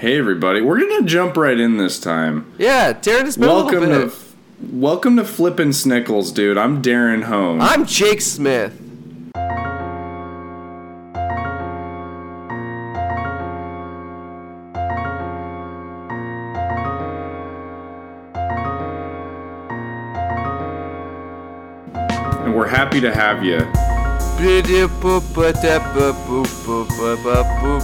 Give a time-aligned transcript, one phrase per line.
[0.00, 2.50] Hey everybody, we're gonna jump right in this time.
[2.56, 4.14] Yeah, Darren has been welcome a little bit.
[4.14, 4.24] to
[4.72, 6.56] welcome to Flippin' Snickles, dude.
[6.56, 7.60] I'm Darren Hone.
[7.60, 8.72] I'm Jake Smith.
[22.40, 23.58] and we're happy to have you.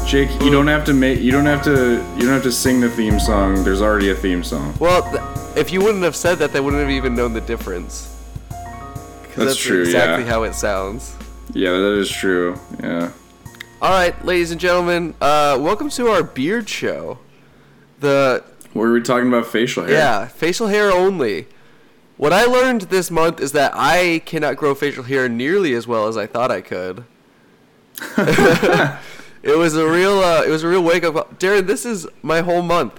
[0.07, 2.81] Jake, you don't have to make you don't have to you don't have to sing
[2.81, 3.63] the theme song.
[3.63, 4.75] There's already a theme song.
[4.81, 5.23] Well, th-
[5.57, 8.09] if you wouldn't have said that, they wouldn't have even known the difference.
[8.51, 10.31] 'Cause That's true, Exactly yeah.
[10.31, 11.13] how it sounds.
[11.53, 12.59] Yeah, that is true.
[12.83, 13.11] Yeah.
[13.83, 17.19] All right, ladies and gentlemen, uh, welcome to our beard show.
[18.01, 19.93] The Were we talking about facial hair?
[19.93, 21.49] yeah, facial hair only.
[22.17, 26.09] What I learned this month is that I cannot grow facial hair nearly as well
[26.09, 27.05] as I thought I could.
[29.43, 31.15] it was a real, uh, it was a real wake up.
[31.15, 31.25] call.
[31.39, 32.99] Darren, this is my whole month.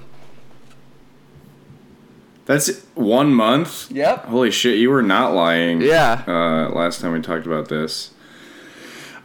[2.48, 3.92] That's one month.
[3.92, 4.26] Yep.
[4.26, 5.82] Holy shit, you were not lying.
[5.82, 6.24] Yeah.
[6.26, 8.12] Uh, last time we talked about this.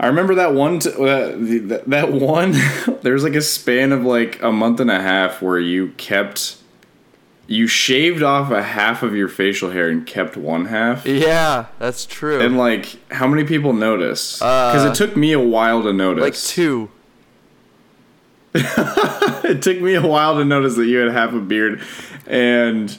[0.00, 0.80] I remember that one.
[0.80, 2.52] T- that, that that one.
[3.02, 6.56] there was like a span of like a month and a half where you kept,
[7.46, 11.04] you shaved off a half of your facial hair and kept one half.
[11.06, 12.40] Yeah, that's true.
[12.40, 14.38] And like, how many people noticed?
[14.38, 16.22] Because Uh, it took me a while to notice.
[16.22, 16.90] like two.
[18.54, 21.80] it took me a while to notice that you had half a beard,
[22.26, 22.98] and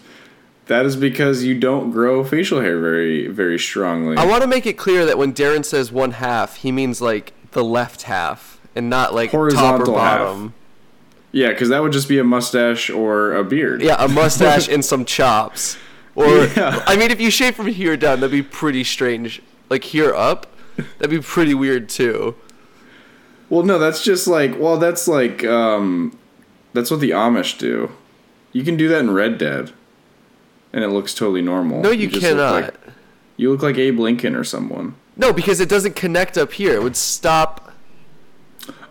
[0.66, 4.18] that is because you don't grow facial hair very, very strongly.
[4.18, 7.34] I want to make it clear that when Darren says one half, he means like
[7.52, 10.52] the left half and not like Horizontal top or half.
[11.34, 13.82] Yeah, because that would just be a mustache or a beard.
[13.82, 15.78] Yeah, a mustache and some chops.
[16.16, 16.82] Or Yeah.
[16.88, 19.42] I mean, if you shave from here down, that'd be pretty strange.
[19.70, 22.36] Like here up, that'd be pretty weird too.
[23.50, 26.18] Well, no, that's just like, well, that's like, um,
[26.74, 27.92] that's what the Amish do.
[28.52, 29.72] You can do that in Red Dead,
[30.72, 31.82] and it looks totally normal.
[31.82, 32.62] No, you, look cannot.
[32.64, 32.74] like-
[33.38, 34.96] you look like Abe Lincoln or someone.
[35.18, 36.74] No, because it doesn't connect up here.
[36.76, 37.63] It would stop.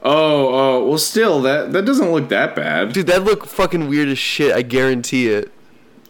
[0.04, 0.48] Oh,
[0.82, 2.92] oh, well, still, that that doesn't look that bad.
[2.92, 4.52] Dude, that'd look fucking weird as shit.
[4.54, 5.52] I guarantee it.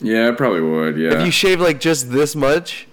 [0.01, 0.97] Yeah, it probably would.
[0.99, 2.89] Yeah, If you shave like just this much,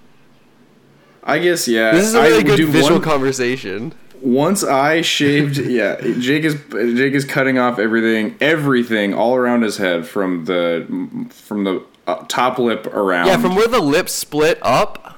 [1.23, 1.67] I guess.
[1.67, 3.93] Yeah, this is a I really would good visual one- conversation.
[4.21, 9.77] Once I shaved, yeah, Jake is Jake is cutting off everything, everything all around his
[9.77, 10.85] head from the
[11.31, 13.27] from the uh, top lip around.
[13.27, 15.15] Yeah, from where the lips split up.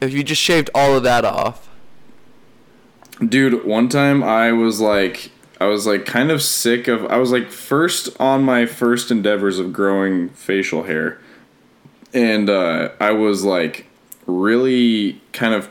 [0.00, 1.68] If you just shaved all of that off.
[3.26, 7.30] Dude, one time I was like I was like kind of sick of I was
[7.30, 11.20] like first on my first endeavors of growing facial hair.
[12.14, 13.86] And uh I was like
[14.26, 15.68] really kind of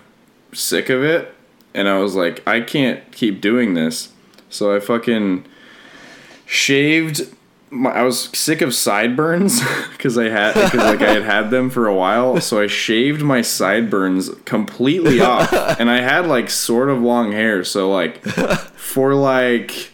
[0.54, 1.34] sick of it
[1.74, 4.14] and I was like I can't keep doing this.
[4.50, 5.46] So I fucking
[6.46, 7.36] shaved
[7.72, 11.69] my, I was sick of sideburns because I had because like I had had them
[11.69, 16.90] for a while, so I shaved my sideburns completely off, and I had like sort
[16.90, 17.63] of long hair.
[17.63, 19.91] So like for like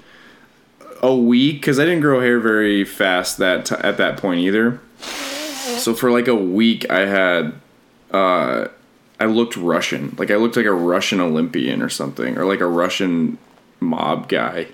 [1.02, 4.80] a week, because I didn't grow hair very fast that t- at that point either.
[5.78, 7.54] So for like a week, I had
[8.12, 8.68] uh,
[9.20, 12.68] I looked Russian, like I looked like a Russian Olympian or something, or like a
[12.68, 13.38] Russian
[13.80, 14.68] mob guy.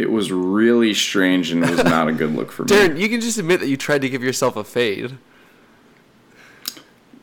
[0.00, 2.68] It was really strange and it was not a good look for me.
[2.70, 5.18] Darren, you can just admit that you tried to give yourself a fade.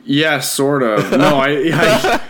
[0.04, 1.10] Yeah, sort of.
[1.10, 2.20] No, I, I,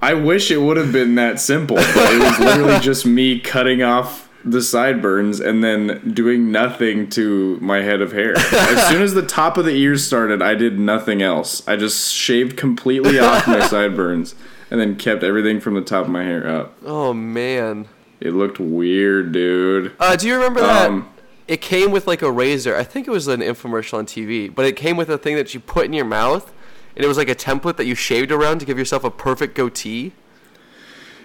[0.00, 3.82] I wish it would have been that simple, but it was literally just me cutting
[3.82, 8.34] off the sideburns and then doing nothing to my head of hair.
[8.36, 11.66] As soon as the top of the ears started, I did nothing else.
[11.66, 14.34] I just shaved completely off my sideburns
[14.70, 16.76] and then kept everything from the top of my hair up.
[16.84, 17.88] Oh man.
[18.24, 19.92] It looked weird, dude.
[20.00, 20.90] Uh, do you remember that?
[20.90, 21.10] Um,
[21.46, 22.74] it came with like a razor.
[22.74, 25.52] I think it was an infomercial on TV, but it came with a thing that
[25.52, 26.50] you put in your mouth,
[26.96, 29.54] and it was like a template that you shaved around to give yourself a perfect
[29.54, 30.12] goatee.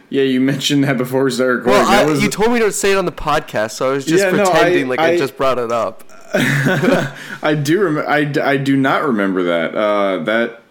[0.09, 1.83] Yeah, you mentioned that before we started recording.
[1.83, 4.05] Well, I, was, you told me to say it on the podcast, so I was
[4.05, 6.03] just Yeah, no, I- pretending like I, I- just brought it up.
[6.33, 9.73] I do rem- I, I do not remember that.
[9.73, 10.61] Uh, that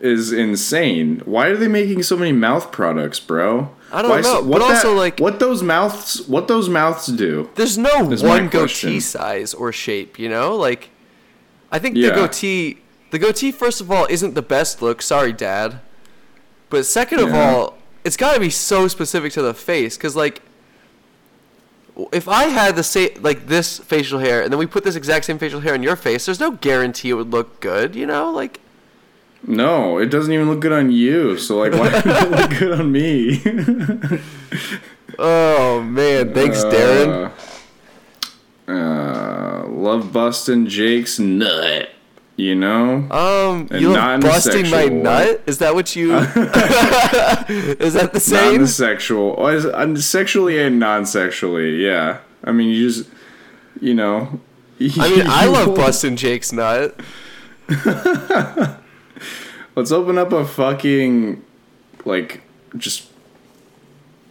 [0.00, 1.20] is insane.
[1.24, 3.75] Why are they making so many mouth products, bro?
[3.92, 7.48] I don't Why know, what but also, like- what those mouths what those mouths do.
[7.54, 10.56] There's no one goatee size or shape, you know?
[10.56, 10.90] Like,
[11.70, 12.08] I think Yeah.
[12.10, 12.78] the goatee,
[13.12, 15.02] the goatee, first of all, isn't the best look.
[15.02, 15.80] Sorry, Dad.
[16.68, 20.42] But second of all, it's got to be so specific to the face, because like,
[22.12, 25.24] if I had the same like this facial hair, and then we put this exact
[25.26, 28.30] same facial hair on your face, there's no guarantee it would look good, you know?
[28.30, 28.60] Like,
[29.44, 31.36] No, it doesn't even look good on you.
[31.38, 33.42] So like, why would it look good on me?
[35.18, 37.32] oh man, thanks, Darren.
[38.68, 41.90] Uh, love busting Jake's nut.
[42.38, 43.08] You know?
[43.10, 45.42] Um, And you love busting my nut?
[45.46, 46.14] Is that what you?
[46.18, 48.58] is that the same?
[48.58, 52.18] Non-sexual, oh, uh, Sexually and non sexually, yeah.
[52.44, 53.08] I mean, you just,
[53.80, 54.40] you know.
[54.78, 57.00] I mean, I love busting Jake's nut.
[59.76, 61.44] Let's open up a fucking,
[62.04, 62.40] like,
[62.76, 63.08] just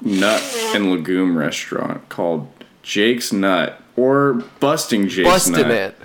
[0.01, 0.41] nut
[0.75, 2.51] and legume restaurant called
[2.83, 5.33] Jake's Nut or Busting Jake's Nut.
[5.33, 5.71] Busting Nut.
[5.71, 5.97] it.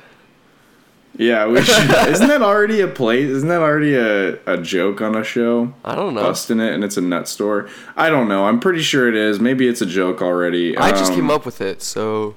[1.17, 1.91] Yeah, we should.
[2.09, 3.29] isn't that already a place?
[3.29, 5.75] Isn't that already a, a joke on a show?
[5.85, 6.23] I don't know.
[6.23, 7.69] Busting it and it's a nut store.
[7.97, 8.47] I don't know.
[8.47, 9.41] I'm pretty sure it is.
[9.41, 10.77] Maybe it's a joke already.
[10.79, 12.37] I just Um, came up with it, so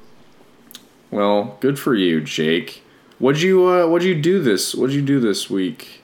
[1.12, 2.82] Well, good for you, Jake.
[3.20, 4.74] What'd you uh, What'd you do this?
[4.74, 6.03] What'd you do this week?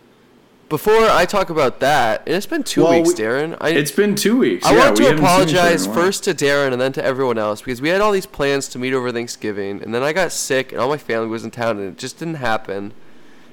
[0.70, 3.58] Before I talk about that, and it's been two Well, weeks, we- Darren.
[3.60, 4.66] I It's been two weeks.
[4.66, 6.82] I yeah, want to haven't seen each other in a apologize first to Darren and
[6.82, 9.94] then to everyone else because we had all these plans to meet over Thanksgiving, and
[9.94, 12.36] then I got sick and all my family was in town, and it just didn't
[12.36, 12.94] happen.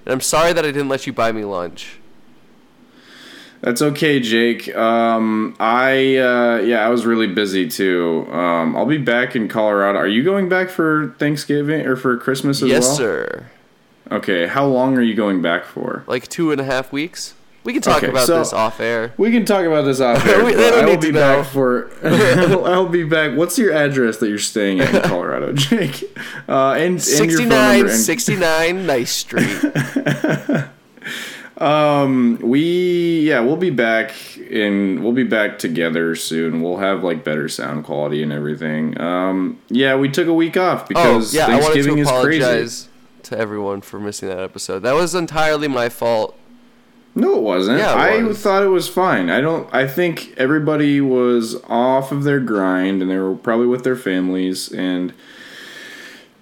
[0.05, 1.99] And I'm sorry that I didn't let you buy me lunch.
[3.63, 4.75] That's okay, Jake.
[4.77, 8.29] Um, I uh, yeah, I was really busy too.
[8.31, 9.99] Um, I'll be back in Colorado.
[9.99, 12.91] Are you going back for Thanksgiving or for Christmas as yes, well?
[12.91, 13.47] Yes, sir.
[14.11, 14.47] Okay.
[14.47, 16.05] How long are you going back for?
[16.07, 17.35] Like two and a half weeks.
[17.65, 19.13] We can talk Okay, about so- this off air.
[19.17, 20.45] We can talk about this off air.
[20.45, 21.91] We- they don't I will be back for.
[22.05, 23.37] I'll be back.
[23.37, 26.05] What's your address that you're staying at in Colorado, Jake?
[26.49, 27.81] Uh, and, and your 69.
[27.81, 29.65] And 69 Nice Street.
[32.43, 34.13] we yeah, we'll be back
[34.51, 36.63] and We'll be back together soon.
[36.63, 39.01] We'll have like better sound quality and everything.
[39.01, 42.89] Um, yeah, we took a week off Oh, because yeah, I Thanksgiving is crazy.
[43.27, 44.81] To everyone for missing that episode.
[44.81, 46.37] That was entirely my fault.
[47.15, 47.79] No, it wasn't.
[47.79, 48.41] Yeah, it I was.
[48.43, 49.31] thought it was fine.
[49.31, 49.73] I don't.
[49.75, 54.71] I think everybody was off of their grind and they were probably with their families,
[54.71, 55.15] and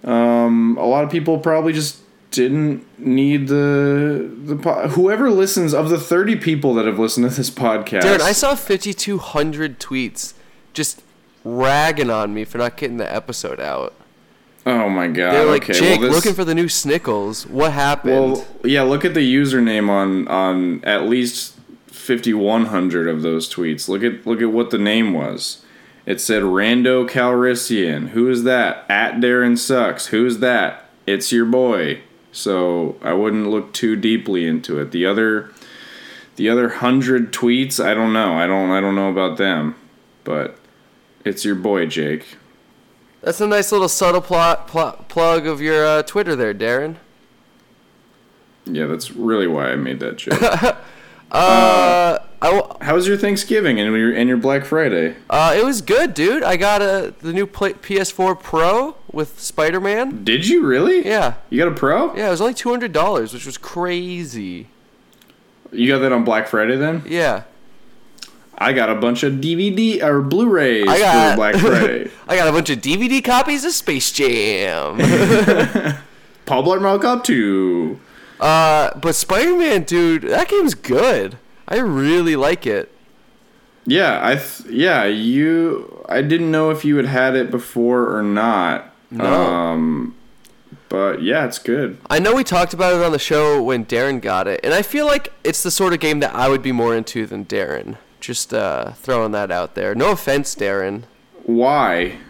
[0.02, 2.00] um, a lot of people probably just
[2.30, 7.34] didn't need the the po- whoever listens of the thirty people that have listened to
[7.36, 8.00] this podcast.
[8.02, 10.34] Darren, I saw 5,200 tweets
[10.72, 11.02] just
[11.44, 13.94] ragging on me for not getting the episode out.
[14.66, 15.32] Oh my god!
[15.32, 17.46] They're like, okay, Jake, well, this, looking for the new Snickles.
[17.48, 18.32] What happened?
[18.32, 18.82] Well, yeah.
[18.82, 23.88] Look at the username on on at least fifty one hundred of those tweets.
[23.88, 25.64] Look at look at what the name was.
[26.06, 28.08] It said Rando Calrissian.
[28.08, 28.84] Who is that?
[28.90, 30.08] At Darren sucks.
[30.08, 30.84] Who's that?
[31.06, 32.00] It's your boy.
[32.30, 34.90] So I wouldn't look too deeply into it.
[34.90, 35.50] The other
[36.36, 38.34] the other hundred tweets, I don't know.
[38.34, 39.76] I don't I don't know about them.
[40.24, 40.58] But
[41.24, 42.36] it's your boy, Jake.
[43.24, 46.96] That's a nice little subtle plot, pl- plug of your uh, Twitter there, Darren.
[48.66, 50.40] Yeah, that's really why I made that joke.
[51.32, 55.16] Uh, I w- How was your Thanksgiving and your and your Black Friday?
[55.28, 56.44] uh, it was good, dude.
[56.44, 60.22] I got a the new play- PS4 Pro with Spider Man.
[60.22, 61.04] Did you really?
[61.04, 62.14] Yeah, You got a pro?
[62.14, 64.68] yeah, it was only two hundred dollars, which was crazy.
[65.72, 67.02] You got that on Black Friday then?
[67.04, 67.44] Yeah,
[68.58, 72.10] I got a bunch of DVD or Blu-rays I got for Black Friday.
[72.28, 74.98] I got a bunch of DVD copies of Space Jam.
[76.46, 77.98] Paul Blart Mall Cop 2.
[78.40, 81.38] uh, but Spider Man, dude, that game's good.
[81.66, 82.90] I really like it.
[83.86, 88.22] Yeah, I th- yeah, you I didn't know if you had had it before or
[88.22, 88.92] not.
[89.10, 89.24] No.
[89.26, 90.16] Um
[90.88, 91.98] but yeah, it's good.
[92.08, 94.82] I know we talked about it on the show when Darren got it, and I
[94.82, 97.96] feel like it's the sort of game that I would be more into than Darren.
[98.24, 99.94] Just uh, throwing that out there.
[99.94, 101.02] No offense, Darren.
[101.42, 102.20] Why?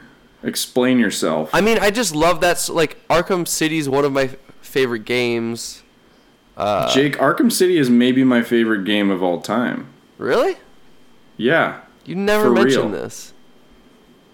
[0.43, 1.51] Explain yourself.
[1.53, 2.69] I mean, I just love that.
[2.69, 5.85] Like Arkham City is one of my favorite games.
[6.57, 9.87] Uh, Jake, Arkham City is maybe my favorite game of all time.
[10.19, 10.57] Really?
[11.37, 11.83] Yeah.
[12.05, 13.03] You never mentioned real.
[13.03, 13.33] this.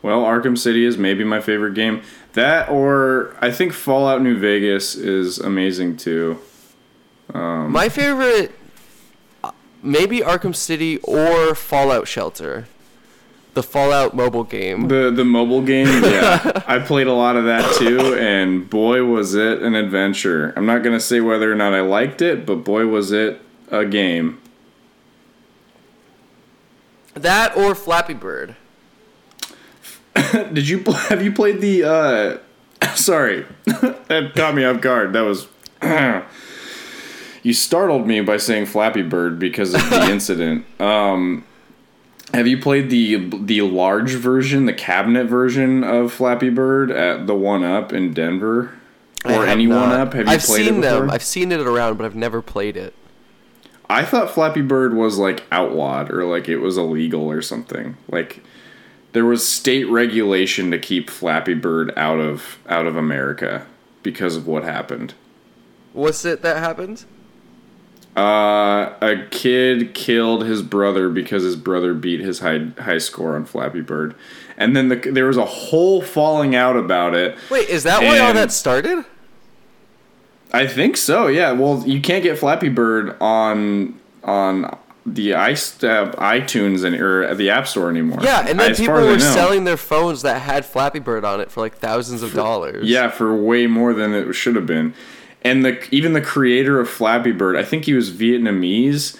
[0.01, 2.01] Well, Arkham City is maybe my favorite game.
[2.33, 6.39] That or I think Fallout New Vegas is amazing too.
[7.35, 8.53] Um, My favorite,
[9.83, 12.67] maybe Arkham City or Fallout Shelter,
[13.55, 14.89] the Fallout mobile game.
[14.89, 16.63] The the mobile game, yeah.
[16.67, 20.53] I played a lot of that too, and boy was it an adventure.
[20.57, 23.85] I'm not gonna say whether or not I liked it, but boy was it a
[23.85, 24.41] game.
[27.15, 28.57] That or Flappy Bird.
[30.33, 31.85] Did you have you played the?
[31.85, 32.39] uh
[32.95, 35.13] Sorry, that caught me off guard.
[35.13, 35.49] That was.
[37.43, 40.65] you startled me by saying Flappy Bird because of the incident.
[40.81, 41.45] Um,
[42.35, 47.35] have you played the the large version, the cabinet version of Flappy Bird at the
[47.35, 48.73] One Up in Denver,
[49.25, 49.91] or any One.
[49.93, 50.13] Up?
[50.15, 51.01] Have you I've played seen it before?
[51.01, 51.11] them.
[51.11, 52.95] I've seen it around, but I've never played it.
[53.89, 57.97] I thought Flappy Bird was like outlawed or like it was illegal or something.
[58.09, 58.43] Like
[59.13, 63.67] there was state regulation to keep Flappy Bird out of out of America.
[64.05, 65.15] because of what happened.
[65.93, 67.05] What's it that happened?
[68.21, 73.47] Uh, a kid killed his brother because his brother beat his high high score on
[73.47, 74.15] Flappy Bird,
[74.59, 77.39] and then the, there was a whole falling out about it.
[77.51, 79.07] Wait, is that why all that started?
[80.53, 81.29] I think so.
[81.29, 81.53] Yeah.
[81.53, 87.49] Well, you can't get Flappy Bird on on the i uh, iTunes and or the
[87.49, 88.19] App Store anymore.
[88.21, 90.99] Yeah, and then as people far as I were selling their phones that had Flappy
[90.99, 92.87] Bird on it for like thousands of dollars.
[92.87, 94.93] Yeah, for way more than it should have been.
[95.43, 99.17] And the even the creator of Flappy Bird, I think he was Vietnamese.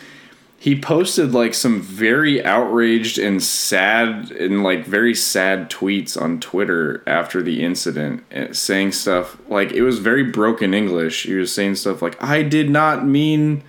[0.59, 7.03] He posted like some very outraged and sad and like very sad tweets on Twitter
[7.07, 11.23] after the incident, eh, saying stuff like it was very broken English.
[11.23, 13.63] He was saying stuff like, "I did not mean."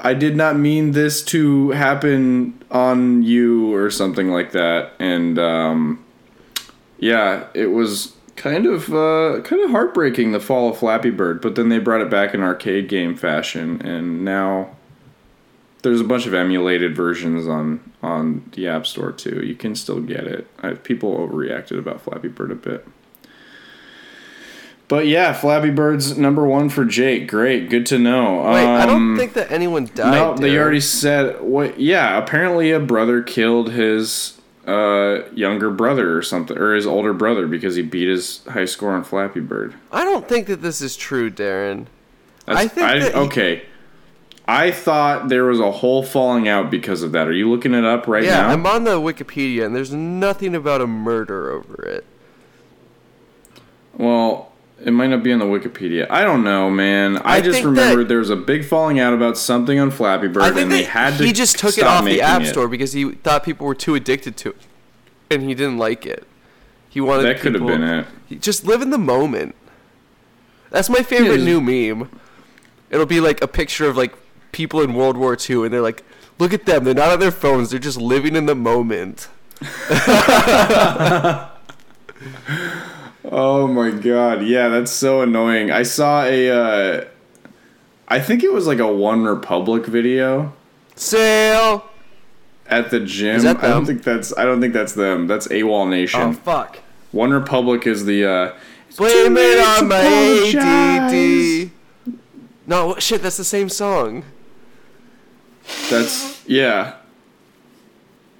[0.00, 4.92] I did not mean this to happen on you or something like that.
[5.00, 6.04] And um,
[6.98, 11.54] yeah, it was kind of uh, kind of heartbreaking the fall of Flappy Bird, but
[11.56, 14.70] then they brought it back in arcade game fashion, and now
[15.82, 19.44] there's a bunch of emulated versions on on the App Store too.
[19.44, 20.46] You can still get it.
[20.62, 22.86] I, people overreacted about Flappy Bird a bit.
[24.88, 27.28] But yeah, Flappy Bird's number one for Jake.
[27.28, 28.36] Great, good to know.
[28.44, 30.12] Wait, I don't Um, think that anyone died.
[30.12, 31.78] no, they already said what?
[31.78, 34.37] Yeah, apparently a brother killed his
[34.68, 38.92] uh, younger brother or something, or his older brother because he beat his high score
[38.92, 39.74] on Flappy Bird.
[39.90, 41.86] I don't think that this is true, Darren.
[42.46, 43.62] That's, I think that he- okay.
[44.46, 47.28] I thought there was a whole falling out because of that.
[47.28, 48.48] Are you looking it up right Yeah, now?
[48.48, 52.06] I'm on the Wikipedia, and there's nothing about a murder over it.
[53.94, 54.47] well,
[54.84, 56.06] it might not be on the Wikipedia.
[56.08, 57.18] I don't know, man.
[57.18, 60.28] I, I just remembered that- there was a big falling out about something on Flappy
[60.28, 61.24] Bird, and they had to.
[61.24, 62.46] he just took it off the App it.
[62.46, 64.56] Store because he thought people were too addicted to it,
[65.30, 66.26] and he didn't like it.
[66.88, 68.06] He wanted That could have been it.
[68.40, 69.54] Just live in the moment.
[70.70, 72.08] That's my favorite new meme.
[72.90, 74.14] It'll be like a picture of like
[74.52, 76.04] people in World War II, and they're like,
[76.38, 76.84] "Look at them!
[76.84, 77.70] They're not on their phones.
[77.70, 79.28] They're just living in the moment."
[83.30, 85.70] Oh my god, yeah, that's so annoying.
[85.70, 87.04] I saw a, uh,
[88.08, 90.54] I think it was like a One Republic video
[90.96, 91.84] Sail.
[92.66, 93.46] at the gym.
[93.46, 94.36] I don't think that's.
[94.36, 95.26] I don't think that's them.
[95.26, 96.20] That's AWOL Nation.
[96.20, 96.78] Oh fuck!
[97.12, 98.24] One Republic is the.
[98.24, 98.54] uh
[98.96, 100.00] Blame it on my.
[100.56, 101.70] ADD.
[102.66, 104.24] No shit, that's the same song.
[105.90, 106.94] That's yeah.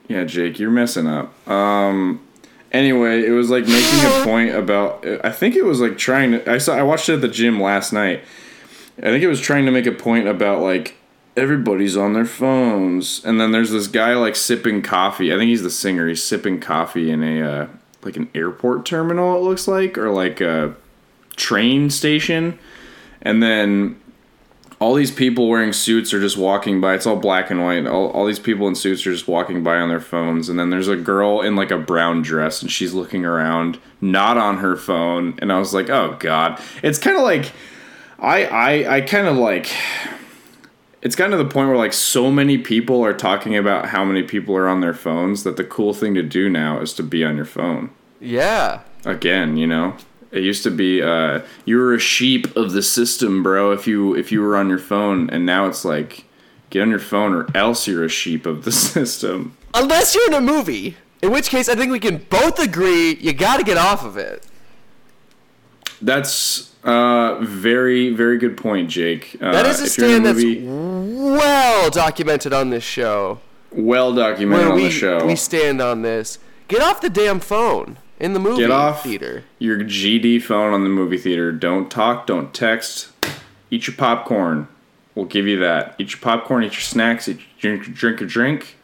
[0.09, 1.33] Yeah, Jake, you're messing up.
[1.49, 2.26] Um
[2.72, 6.50] anyway, it was like making a point about I think it was like trying to
[6.50, 8.22] I saw I watched it at the gym last night.
[8.98, 10.96] I think it was trying to make a point about like
[11.37, 15.32] everybody's on their phones and then there's this guy like sipping coffee.
[15.32, 16.08] I think he's the singer.
[16.08, 17.66] He's sipping coffee in a uh
[18.02, 20.75] like an airport terminal it looks like or like a
[21.37, 22.58] train station.
[23.22, 24.00] And then
[24.80, 26.94] all these people wearing suits are just walking by.
[26.94, 27.87] It's all black and white.
[27.87, 30.49] All, all these people in suits are just walking by on their phones.
[30.49, 34.37] And then there's a girl in like a brown dress and she's looking around, not
[34.38, 35.37] on her phone.
[35.38, 36.61] And I was like, oh God.
[36.82, 37.50] It's kind of like,
[38.20, 39.68] I, I, I kind of like,
[41.02, 44.23] it's gotten to the point where like so many people are talking about how many
[44.23, 47.25] people are on their phones that the cool thing to do now is to be
[47.25, 48.80] on your phone Yeah.
[49.04, 49.97] again you know
[50.30, 54.14] it used to be uh, you were a sheep of the system bro if you
[54.14, 56.25] if you were on your phone and now it's like
[56.70, 60.35] get on your phone or else you're a sheep of the system Unless you're in
[60.35, 63.76] a movie, in which case I think we can both agree you got to get
[63.76, 64.47] off of it.
[66.00, 70.26] that's uh very very good point jake uh, That is a if you're in stand
[70.26, 73.40] that's well documented on this show.
[73.73, 76.38] well documented on we the show we stand on this.
[76.68, 79.44] Get off the damn phone in the movie get off theater.
[79.58, 83.12] your gd phone on the movie theater don't talk don't text
[83.70, 84.66] eat your popcorn
[85.14, 88.28] we'll give you that eat your popcorn eat your snacks eat your drink, drink your
[88.28, 88.76] drink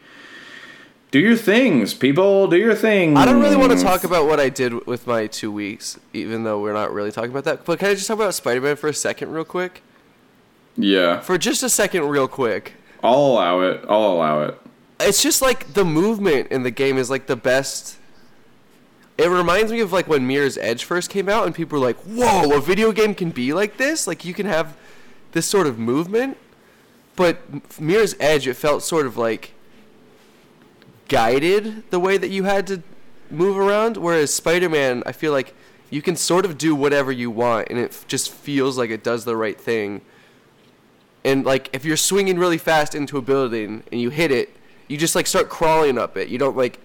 [1.11, 4.39] do your things people do your things I don't really want to talk about what
[4.39, 7.63] I did with my two weeks, even though we're not really talking about that.
[7.63, 9.81] But can I just talk about Spider Man for a second, real quick?
[10.75, 12.73] yeah For just a second, real quick.
[13.01, 13.85] I'll allow it.
[13.87, 14.59] I'll allow it.
[14.99, 17.97] it's just like the movement in the game is like the best.
[19.17, 21.97] It reminds me of like when Mirror's Edge first came out, and people were like,
[21.99, 24.07] "Whoa, a video game can be like this!
[24.07, 24.75] Like you can have
[25.31, 26.37] this sort of movement."
[27.15, 29.53] But Mirror's Edge, it felt sort of like
[31.07, 32.83] guided the way that you had to
[33.31, 33.95] move around.
[33.95, 35.53] Whereas Spider-Man, I feel like
[35.89, 39.23] you can sort of do whatever you want, and it just feels like it does
[39.23, 40.01] the right thing.
[41.23, 44.55] And like if you're swinging really fast into a building and you hit it,
[44.87, 46.27] you just like start crawling up it.
[46.27, 46.79] You don't like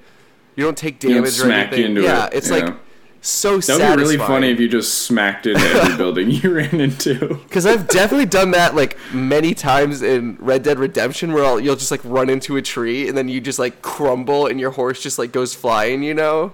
[0.60, 1.96] you don't take don't damage or smack anything.
[1.96, 2.56] yeah, it, it's yeah.
[2.56, 2.74] like
[3.22, 6.80] so That would be really funny if you just smacked into every building you ran
[6.80, 7.34] into.
[7.34, 11.76] Because I've definitely done that like many times in Red Dead Redemption, where I'll, you'll
[11.76, 15.02] just like run into a tree and then you just like crumble and your horse
[15.02, 16.02] just like goes flying.
[16.02, 16.52] You know?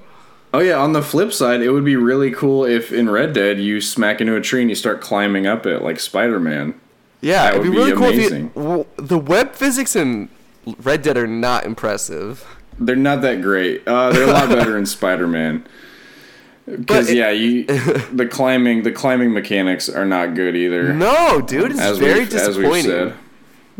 [0.53, 3.61] Oh yeah, on the flip side, it would be really cool if in Red Dead
[3.61, 6.75] you smack into a tree and you start climbing up it like Spider-Man.
[7.21, 8.51] Yeah, That it'd be would be really cool if you.
[8.55, 10.31] w- The web physics in
[10.83, 12.45] Red Dead are not impressive.
[12.79, 13.87] They're not that great.
[13.87, 15.67] Uh, they're a lot better in Spider-Man.
[16.67, 17.65] Because yeah, you
[18.13, 20.93] the climbing the climbing mechanics are not good either.
[20.93, 22.83] No, dude, it's as very as disappointing.
[22.83, 23.15] said.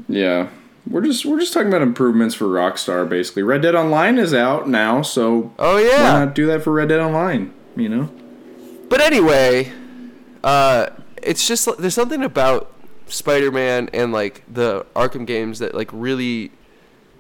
[0.09, 0.51] Yeah,
[0.89, 3.09] we're just we're just talking about improvements for Rockstar.
[3.09, 6.73] Basically, Red Dead Online is out now, so Oh yeah, why not do that for
[6.73, 7.53] Red Dead Online?
[7.75, 8.11] You know.
[8.89, 9.73] But anyway,
[10.45, 12.73] uh, it's just there's something about
[13.09, 16.53] Spider-Man and like the Arkham games that like really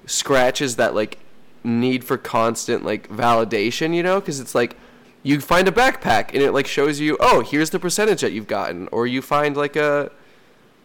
[0.06, 1.18] scratches that like
[1.66, 4.20] need for constant like validation, you know?
[4.20, 4.76] Because it's like
[5.23, 8.46] you find a backpack and it like shows you, oh, here's the percentage that you've
[8.46, 10.11] gotten, or you find like a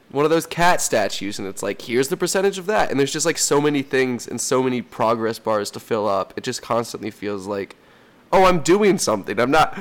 [0.09, 2.91] one of those cat statues and it's like here's the percentage of that.
[2.91, 6.33] And there's just like so many things and so many progress bars to fill up.
[6.35, 7.75] It just constantly feels like
[8.33, 9.77] oh i'm doing something i'm not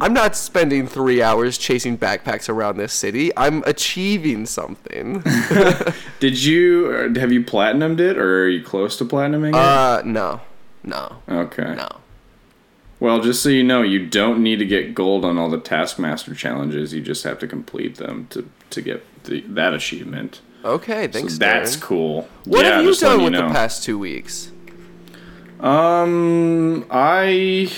[0.00, 5.22] i'm not spending three hours chasing backpacks around this city i'm achieving something
[6.20, 9.54] Did you have you platinumed it, or are you close to platinuming it?
[9.54, 10.40] uh no
[10.82, 11.74] no okay.
[11.74, 11.88] no
[13.00, 16.34] Well, just so you know, you don't need to get gold on all the Taskmaster
[16.34, 16.94] challenges.
[16.94, 20.40] You just have to complete them to to get the, that achievement.
[20.64, 22.28] okay thanks so that's cool.
[22.44, 23.48] what Yeah, have you done letting with know.
[23.48, 24.50] the past two weeks
[25.60, 27.70] Um, I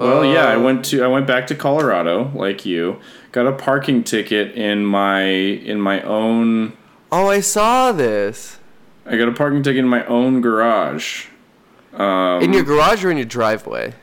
[0.00, 2.96] well, yeah, I Uh, went to I went back to Colorado like you.
[3.32, 6.72] Got a parking ticket in my in my own.
[7.12, 8.58] oh i saw this
[9.06, 11.26] I got a parking ticket in my own garage.
[11.94, 13.94] Um, in your garage or in your driveway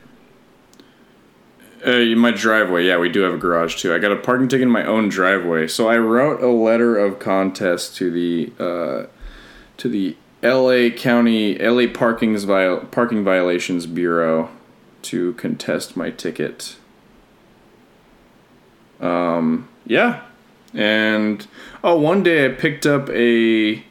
[1.86, 3.94] Uh, in my driveway, yeah, we do have a garage too.
[3.94, 7.18] I got a parking ticket in my own driveway, so I wrote a letter of
[7.20, 9.06] contest to the uh,
[9.78, 10.90] to the L.A.
[10.90, 11.86] County L.A.
[11.86, 14.50] Parking's viol- Parking Violations Bureau
[15.02, 16.76] to contest my ticket.
[19.00, 20.22] Um, yeah,
[20.74, 21.46] and
[21.84, 23.84] oh, one day I picked up a.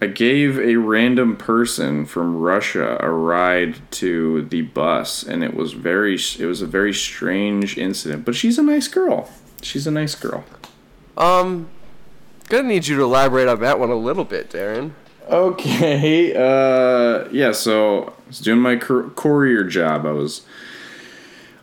[0.00, 5.74] I gave a random person from Russia a ride to the bus, and it was
[5.74, 8.24] very it was a very strange incident.
[8.24, 9.30] But she's a nice girl.
[9.62, 10.44] She's a nice girl.
[11.16, 11.68] um
[12.48, 14.92] gonna need you to elaborate on that one a little bit darren
[15.32, 16.34] Okay.
[16.36, 17.52] Uh, yeah.
[17.52, 20.04] So I was doing my cour- courier job.
[20.04, 20.42] I was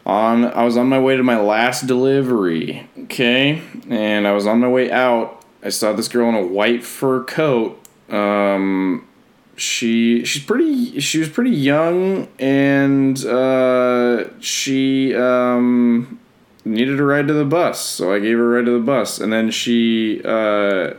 [0.06, 0.46] on.
[0.46, 2.88] I was on my way to my last delivery.
[3.04, 5.46] Okay, and I was on my way out.
[5.64, 7.80] I saw this girl in a white fur coat.
[8.10, 9.08] Um,
[9.56, 11.00] she she's pretty.
[11.00, 16.20] She was pretty young, and uh, she um
[16.66, 17.80] needed a ride to the bus.
[17.80, 20.94] So I gave her a ride to the bus, and then she uh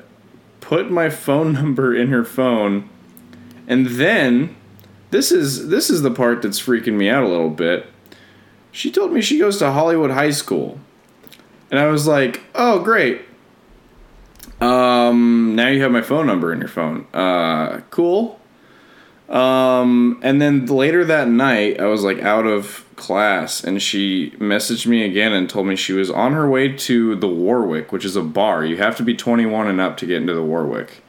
[0.70, 2.88] put my phone number in her phone
[3.66, 4.56] and then
[5.10, 7.86] this is this is the part that's freaking me out a little bit.
[8.72, 10.78] She told me she goes to hollywood high school.
[11.70, 13.22] And i was like oh great.
[14.60, 17.06] Um now you have my phone number in your phone.
[17.12, 18.39] Uh cool
[19.30, 24.86] um and then later that night i was like out of class and she messaged
[24.86, 28.14] me again and told me she was on her way to the warwick which is
[28.14, 28.64] a bar.
[28.64, 31.02] You have to be 21 and up to get into the warwick.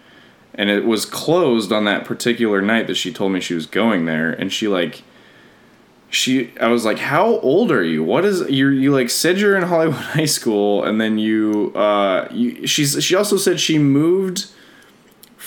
[0.56, 4.06] And it was closed on that particular night that she told me she was going
[4.06, 5.04] there and she like
[6.10, 8.04] she i was like how old are you?
[8.04, 12.28] What is you you like said you're in hollywood high school and then you uh
[12.32, 14.48] you she's she also said she moved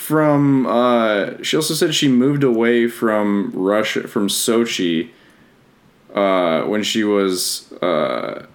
[0.05, 5.09] from uh she also said she moved away from russia from sochi
[6.13, 8.45] uh when she was uh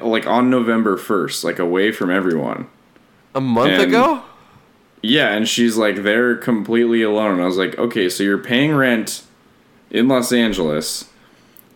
[0.00, 2.68] like on november 1st like away from everyone
[3.34, 4.22] a month And- ago
[5.06, 7.32] yeah, and she's like they're completely alone.
[7.32, 9.22] And I was like, okay, so you're paying rent
[9.90, 11.10] in Los Angeles.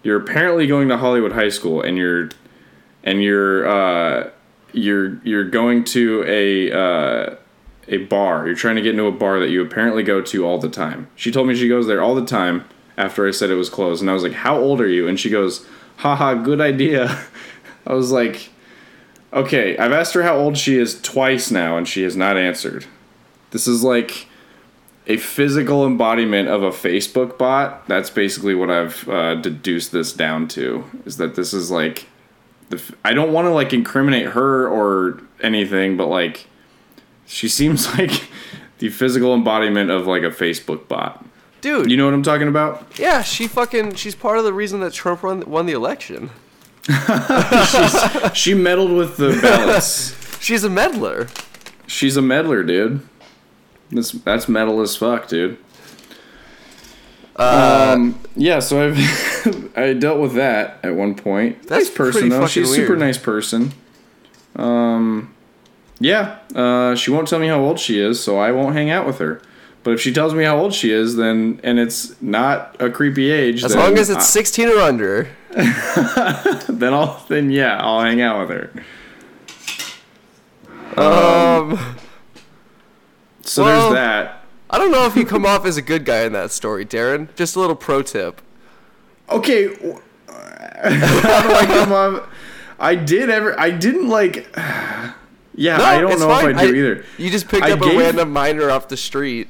[0.02, 2.30] You're apparently going to Hollywood High School, and you're
[3.04, 4.30] and you're uh,
[4.72, 7.36] you're you're going to a uh,
[7.88, 8.46] a bar.
[8.46, 11.08] You're trying to get into a bar that you apparently go to all the time.
[11.16, 12.64] She told me she goes there all the time.
[12.96, 15.20] After I said it was closed, and I was like, "How old are you?" And
[15.20, 15.64] she goes,
[15.98, 17.18] "Haha, good idea."
[17.86, 18.50] I was like,
[19.32, 22.86] "Okay." I've asked her how old she is twice now, and she has not answered.
[23.50, 24.26] This is like
[25.06, 27.86] a physical embodiment of a Facebook bot.
[27.88, 30.84] That's basically what I've uh, deduced this down to.
[31.06, 32.06] Is that this is like
[32.68, 36.46] the f- I don't want to like incriminate her or anything, but like
[37.28, 38.28] she seems like
[38.78, 41.24] the physical embodiment of like a Facebook bot.
[41.60, 41.88] dude.
[41.90, 42.98] You know what I'm talking about?
[42.98, 43.94] yeah, she fucking.
[43.94, 46.30] She's part of the reason that Trump won, won the election.
[48.34, 50.16] She meddled with the ballots.
[50.40, 51.28] She's a meddler.
[51.86, 53.00] She's a meddler, dude.
[53.90, 55.58] That's that's metal as fuck, dude.
[57.36, 61.62] um, yeah, so I've I dealt with that at one point.
[61.64, 62.46] That's nice person though.
[62.46, 62.98] She's a super weird.
[63.00, 63.72] nice person.
[64.56, 65.34] Um,
[66.00, 66.38] yeah.
[66.54, 69.18] Uh, she won't tell me how old she is, so I won't hang out with
[69.18, 69.40] her.
[69.84, 73.30] But if she tells me how old she is, then and it's not a creepy
[73.30, 75.28] age, As long as it's I- 16 or under.
[76.68, 78.70] then I'll then yeah, I'll hang out with her.
[81.02, 81.78] Um,
[83.42, 84.34] So Well- there's that.
[84.70, 87.34] I don't know if you come off as a good guy in that story, Darren.
[87.36, 88.42] Just a little pro tip.
[89.30, 89.68] Okay,
[90.28, 92.28] how do I come up?
[92.78, 93.58] I did ever.
[93.58, 94.54] I didn't like.
[95.60, 96.50] Yeah, No, I don't know fine.
[96.50, 97.04] if I do either.
[97.18, 99.48] You just picked I up gave- a random minor off the street.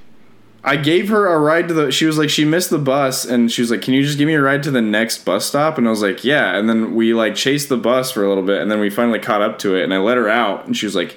[0.64, 1.92] I gave her a ride to the.
[1.92, 4.26] She was like, she missed the bus, and she was like, "Can you just give
[4.26, 6.94] me a ride to the next bus stop?" And I was like, "Yeah." And then
[6.94, 9.58] we like chased the bus for a little bit, and then we finally caught up
[9.60, 11.16] to it, and I let her out, and she was like,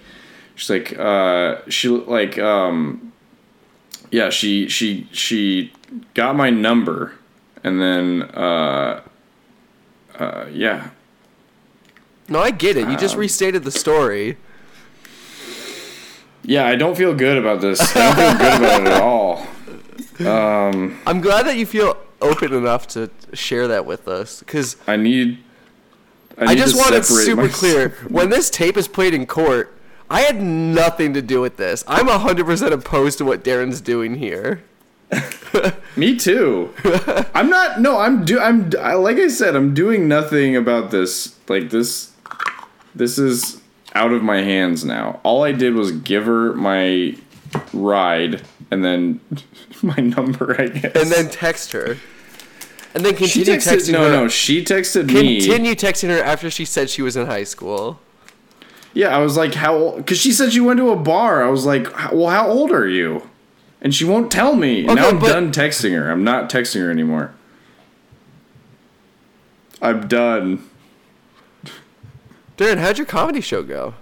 [0.56, 3.12] she's like, uh, she like, um,
[4.12, 5.72] yeah, she she she
[6.14, 7.14] got my number,
[7.64, 9.02] and then, uh,
[10.20, 10.90] uh, yeah,
[12.30, 12.82] No, I get it.
[12.82, 14.38] You Um, just restated the story.
[16.44, 17.80] Yeah, I don't feel good about this.
[17.96, 19.48] I don't feel good about it at all.
[20.28, 24.96] Um, I'm glad that you feel open enough to share that with us because I
[24.96, 25.40] need.
[26.38, 27.60] I, I just want it super myself.
[27.60, 27.90] clear.
[28.10, 29.78] When this tape is played in court,
[30.10, 31.84] I had nothing to do with this.
[31.88, 34.64] I'm 100% opposed to what Darren's doing here.
[35.96, 36.74] Me too.
[37.34, 37.82] I'm not.
[37.82, 38.40] No, I'm do.
[38.40, 39.56] I'm I, like I said.
[39.56, 41.36] I'm doing nothing about this.
[41.48, 42.12] Like this.
[42.96, 43.61] This is
[43.94, 45.20] out of my hands now.
[45.24, 47.16] All I did was give her my
[47.74, 49.20] ride and then
[49.82, 50.60] my number.
[50.60, 50.96] I guess.
[50.96, 51.98] And then text her.
[52.94, 53.78] And then she continue texted.
[53.78, 54.10] texting No, her.
[54.10, 54.22] no.
[54.24, 55.40] no, She texted me.
[55.42, 58.00] Continue texting her after she said she was in high school.
[58.94, 59.92] Yeah, I was like, how?
[59.96, 61.42] Because she said she went to a bar.
[61.44, 63.30] I was like, well, how old are you?
[63.82, 64.84] And she won't tell me.
[64.84, 66.12] Okay, now I'm but- done texting her.
[66.12, 67.34] I'm not texting her anymore.
[69.82, 70.70] I'm done.
[72.58, 73.94] Darren, how'd your comedy show go?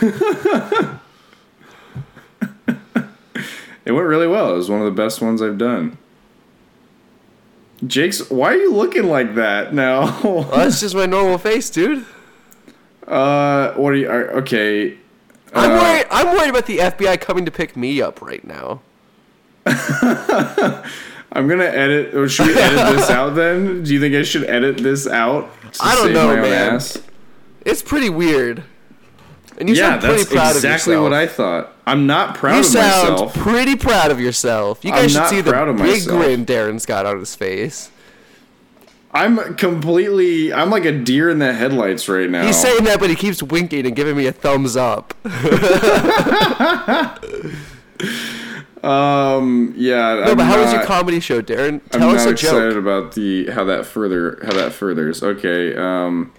[3.84, 4.52] It went really well.
[4.52, 5.96] It was one of the best ones I've done.
[7.86, 10.20] Jake's, why are you looking like that now?
[10.24, 12.04] Well, that's just my normal face, dude.
[13.06, 14.10] uh, what are you?
[14.10, 14.98] Are, okay.
[15.54, 16.06] I'm Uh, worried.
[16.10, 18.82] I'm worried about the FBI coming to pick me up right now.
[19.64, 22.14] I'm gonna edit.
[22.14, 23.84] Or should we edit this out then?
[23.84, 25.48] Do you think I should edit this out?
[25.80, 26.74] I don't know, man.
[26.74, 26.98] ass?
[27.68, 28.64] It's pretty weird.
[29.58, 30.64] And you yeah, sound pretty proud exactly of yourself.
[30.64, 31.72] Exactly what I thought.
[31.86, 33.10] I'm not proud you of myself.
[33.10, 34.84] You sound pretty proud of yourself.
[34.84, 36.06] You I'm guys should not see the big myself.
[36.06, 37.90] grin Darren's got on his face.
[39.12, 40.52] I'm completely.
[40.52, 42.46] I'm like a deer in the headlights right now.
[42.46, 45.14] He's saying that, but he keeps winking and giving me a thumbs up.
[48.82, 49.74] Um.
[49.76, 50.14] Yeah.
[50.14, 51.80] No, I'm but how was your comedy show, Darren?
[51.92, 52.78] I'm Tell us not a excited joke.
[52.78, 55.20] about the how that further how that furthers.
[55.22, 55.74] Okay.
[55.76, 56.32] Um.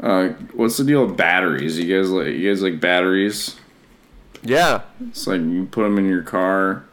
[0.00, 1.78] Uh, what's the deal with batteries?
[1.78, 3.56] You guys like you guys like batteries?
[4.42, 4.82] Yeah.
[5.08, 6.84] It's like you put them in your car.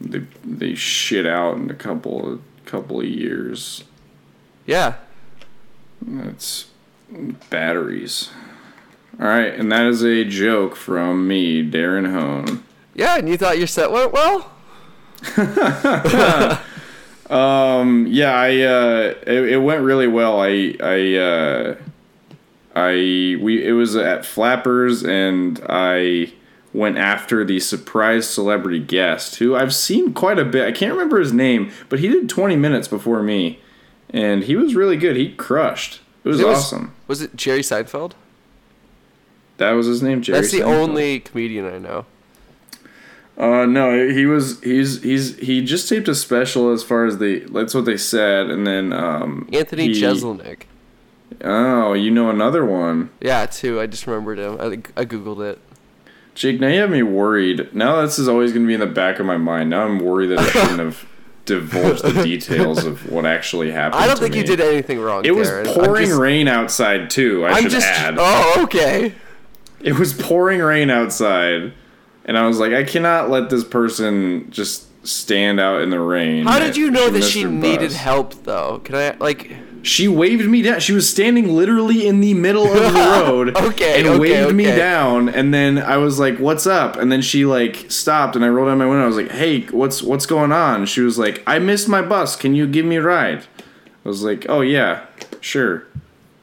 [0.00, 3.84] They they shit out in a couple of couple of years.
[4.66, 4.94] Yeah.
[6.02, 6.66] That's
[7.48, 8.30] batteries.
[9.18, 12.62] All right, and that is a joke from me, Darren Hone.
[12.94, 14.50] Yeah, and you thought your set went well?
[17.30, 20.40] Um, yeah, I uh, it, it went really well.
[20.40, 21.76] I I uh,
[22.74, 26.32] I we it was at Flappers, and I
[26.72, 30.66] went after the surprise celebrity guest who I've seen quite a bit.
[30.66, 33.58] I can't remember his name, but he did 20 minutes before me,
[34.10, 35.16] and he was really good.
[35.16, 36.00] He crushed.
[36.24, 36.92] It was It was- awesome.
[37.08, 38.12] Was it Jerry Seinfeld?
[39.56, 40.40] That was his name, Jerry.
[40.40, 40.88] That's the Seinfeld.
[40.88, 42.06] only comedian I know.
[43.36, 47.40] Uh, no, he was he's he's he just taped a special as far as the
[47.52, 50.62] that's what they said, and then um Anthony he- Jeselnik.
[51.42, 53.10] Oh, you know another one.
[53.20, 53.80] Yeah, too.
[53.80, 54.56] I just remembered him.
[54.60, 54.64] I,
[55.00, 55.58] I googled it.
[56.34, 57.74] Jake, now you have me worried.
[57.74, 59.70] Now this is always going to be in the back of my mind.
[59.70, 61.06] Now I'm worried that I shouldn't have
[61.44, 64.02] divulged the details of what actually happened.
[64.02, 65.24] I don't think you did anything wrong.
[65.24, 65.74] It was Darren.
[65.74, 67.44] Pouring just- rain outside too.
[67.44, 67.86] I I'm should just.
[67.86, 68.14] add.
[68.18, 69.14] Oh, okay.
[69.80, 71.72] It was pouring rain outside,
[72.26, 76.44] and I was like, I cannot let this person just stand out in the rain.
[76.46, 78.80] How did you know that she needed help, though?
[78.84, 79.50] Can I like?
[79.82, 80.80] She waved me down.
[80.80, 83.56] She was standing literally in the middle of the road.
[83.56, 85.28] Okay, And okay, waved me down.
[85.28, 88.68] And then I was like, "What's up?" And then she like stopped, and I rolled
[88.68, 89.04] down my window.
[89.04, 92.36] I was like, "Hey, what's what's going on?" She was like, "I missed my bus.
[92.36, 93.46] Can you give me a ride?"
[94.04, 95.06] I was like, "Oh yeah,
[95.40, 95.84] sure."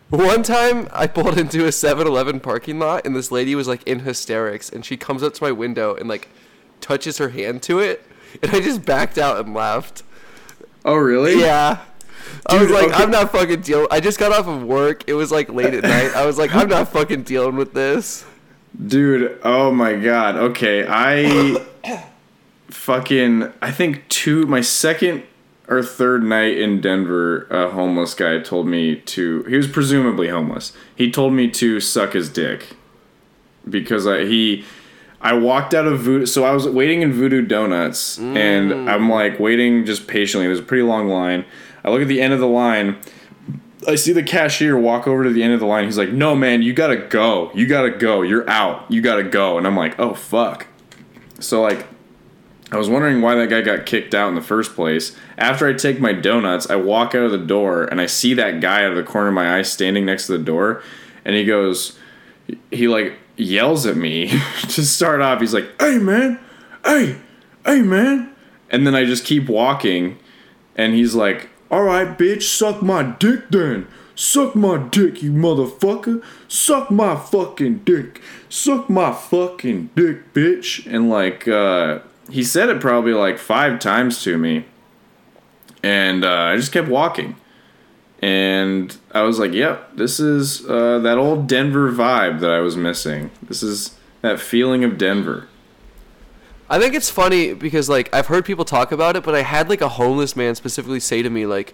[0.10, 4.00] One time I pulled into a 7-Eleven parking lot and this lady was like in
[4.00, 6.30] hysterics and she comes up to my window and like
[6.80, 8.06] touches her hand to it
[8.42, 10.04] and I just backed out and laughed.
[10.86, 11.38] Oh really?
[11.42, 11.82] Yeah.
[12.50, 13.04] I was like, okay.
[13.04, 13.88] I'm not fucking dealing.
[13.92, 15.04] I just got off of work.
[15.08, 16.16] It was like late at night.
[16.16, 18.26] I was like, I'm not fucking dealing with this.
[18.86, 20.36] Dude, oh my god.
[20.36, 21.66] Okay, I
[22.70, 25.24] fucking I think two my second
[25.68, 30.74] or third night in Denver, a homeless guy told me to he was presumably homeless.
[30.96, 32.76] He told me to suck his dick
[33.70, 34.64] because I he
[35.20, 38.90] I walked out of Voodoo so I was waiting in Voodoo Donuts and mm.
[38.90, 40.48] I'm like waiting just patiently.
[40.48, 41.46] There's a pretty long line.
[41.88, 42.98] I look at the end of the line
[43.88, 45.86] I see the cashier walk over to the end of the line.
[45.86, 47.52] He's like, "No, man, you gotta go.
[47.54, 48.22] You gotta go.
[48.22, 48.86] You're out.
[48.90, 50.68] You gotta go." And I'm like, "Oh fuck."
[51.40, 51.86] So like,
[52.72, 55.16] I was wondering why that guy got kicked out in the first place.
[55.38, 58.60] After I take my donuts, I walk out of the door and I see that
[58.60, 60.82] guy out of the corner of my eye standing next to the door,
[61.24, 61.98] and he goes,
[62.72, 64.28] he like yells at me
[64.64, 65.40] to start off.
[65.40, 66.40] He's like, "Hey, man,
[66.84, 67.18] hey,
[67.64, 68.34] hey, man,"
[68.72, 70.18] and then I just keep walking,
[70.76, 76.24] and he's like, "All right, bitch, suck my dick then." Suck my dick, you motherfucker.
[76.48, 78.20] Suck my fucking dick.
[78.50, 80.92] Suck my fucking dick, bitch.
[80.92, 84.66] And like, uh, he said it probably like five times to me.
[85.84, 87.36] And uh, I just kept walking.
[88.20, 92.76] And I was like, yep, this is uh, that old Denver vibe that I was
[92.76, 93.30] missing.
[93.44, 95.48] This is that feeling of Denver.
[96.70, 99.70] I think it's funny because like I've heard people talk about it, but I had
[99.70, 101.74] like a homeless man specifically say to me like,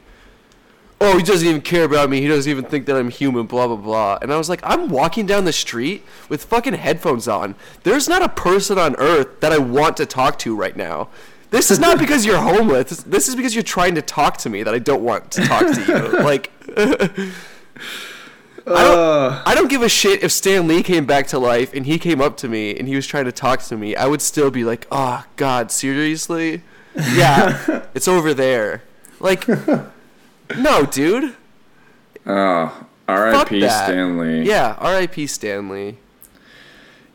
[1.01, 2.21] "Oh, he doesn't even care about me.
[2.21, 4.19] He doesn't even think that I'm human." Blah blah blah.
[4.21, 7.55] And I was like, I'm walking down the street with fucking headphones on.
[7.83, 11.09] There's not a person on earth that I want to talk to right now.
[11.49, 13.03] This is not because you're homeless.
[13.03, 15.61] This- is because you're trying to talk to me that I don't want to talk
[15.61, 16.23] to you.
[16.23, 16.51] Like,
[18.65, 21.85] I don't, I don't give a shit if Stan Lee came back to life and
[21.85, 23.95] he came up to me and he was trying to talk to me.
[23.95, 26.61] I would still be like, oh, God, seriously?
[26.95, 28.83] Yeah, it's over there.
[29.19, 31.35] Like, no, dude.
[32.25, 33.61] Oh, R.I.P.
[33.61, 34.43] Stan Lee.
[34.43, 35.27] Yeah, R.I.P.
[35.27, 35.97] Stan Lee.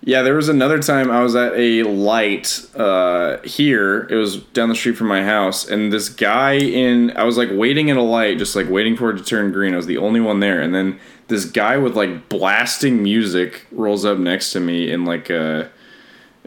[0.00, 4.06] Yeah, there was another time I was at a light uh, here.
[4.10, 7.50] It was down the street from my house, and this guy in I was like
[7.52, 9.74] waiting at a light, just like waiting for it to turn green.
[9.74, 14.04] I was the only one there, and then this guy with like blasting music rolls
[14.04, 15.70] up next to me in like a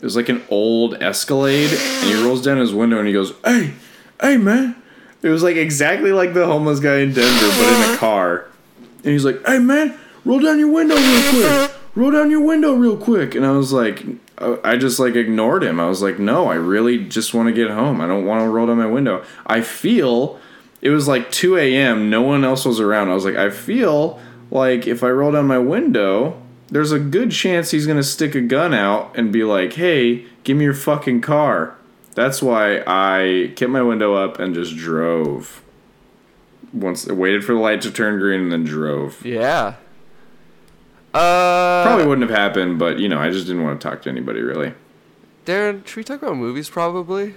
[0.01, 3.33] it was like an old Escalade, and he rolls down his window and he goes,
[3.45, 3.73] "Hey,
[4.19, 4.75] hey, man!"
[5.21, 7.97] It was like exactly like the homeless guy in Denver, but in a uh-huh.
[7.97, 8.47] car.
[9.03, 11.71] And he's like, "Hey, man, roll down your window real quick.
[11.93, 14.03] Roll down your window real quick." And I was like,
[14.39, 15.79] I just like ignored him.
[15.79, 18.01] I was like, "No, I really just want to get home.
[18.01, 19.23] I don't want to roll down my window.
[19.45, 20.39] I feel."
[20.81, 22.09] It was like 2 a.m.
[22.09, 23.11] No one else was around.
[23.11, 24.19] I was like, I feel
[24.51, 28.41] like if I roll down my window, there's a good chance he's gonna stick a
[28.41, 31.75] gun out and be like, "Hey, give me your fucking car."
[32.13, 35.61] That's why I kept my window up and just drove.
[36.73, 39.25] Once waited for the light to turn green and then drove.
[39.25, 39.75] Yeah.
[41.13, 44.09] Uh, Probably wouldn't have happened, but you know, I just didn't want to talk to
[44.09, 44.73] anybody really.
[45.45, 46.69] Darren, should we talk about movies?
[46.69, 47.33] Probably.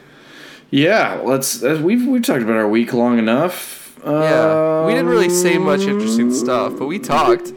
[0.70, 1.62] Yeah, let's.
[1.62, 3.83] Uh, we've we've talked about our week long enough.
[4.04, 4.86] Yeah.
[4.86, 7.52] we didn't really say much Um, interesting stuff, but we talked.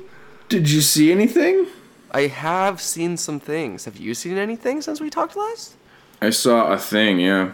[0.49, 1.67] Did you see anything?
[2.11, 3.85] I have seen some things.
[3.85, 5.75] Have you seen anything since we talked last?
[6.21, 7.19] I saw a thing.
[7.19, 7.51] Yeah,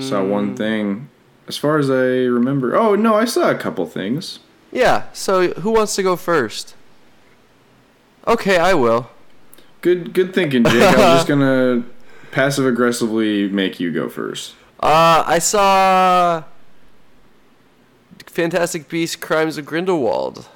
[0.00, 1.08] saw one thing.
[1.48, 4.38] As far as I remember, oh no, I saw a couple things.
[4.72, 5.04] Yeah.
[5.12, 6.74] So who wants to go first?
[8.26, 9.10] Okay, I will.
[9.82, 10.82] Good, good thinking, Jake.
[10.82, 11.84] I'm just gonna
[12.32, 14.54] passive aggressively make you go first.
[14.80, 16.42] Uh, I saw
[18.26, 20.48] Fantastic Beasts: Crimes of Grindelwald.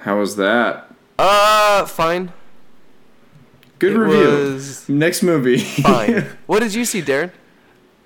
[0.00, 0.92] How was that?
[1.18, 2.32] Uh, fine.
[3.78, 4.60] Good It review.
[4.88, 5.58] Next movie.
[5.58, 6.26] fine.
[6.46, 7.30] what did you see, Darren?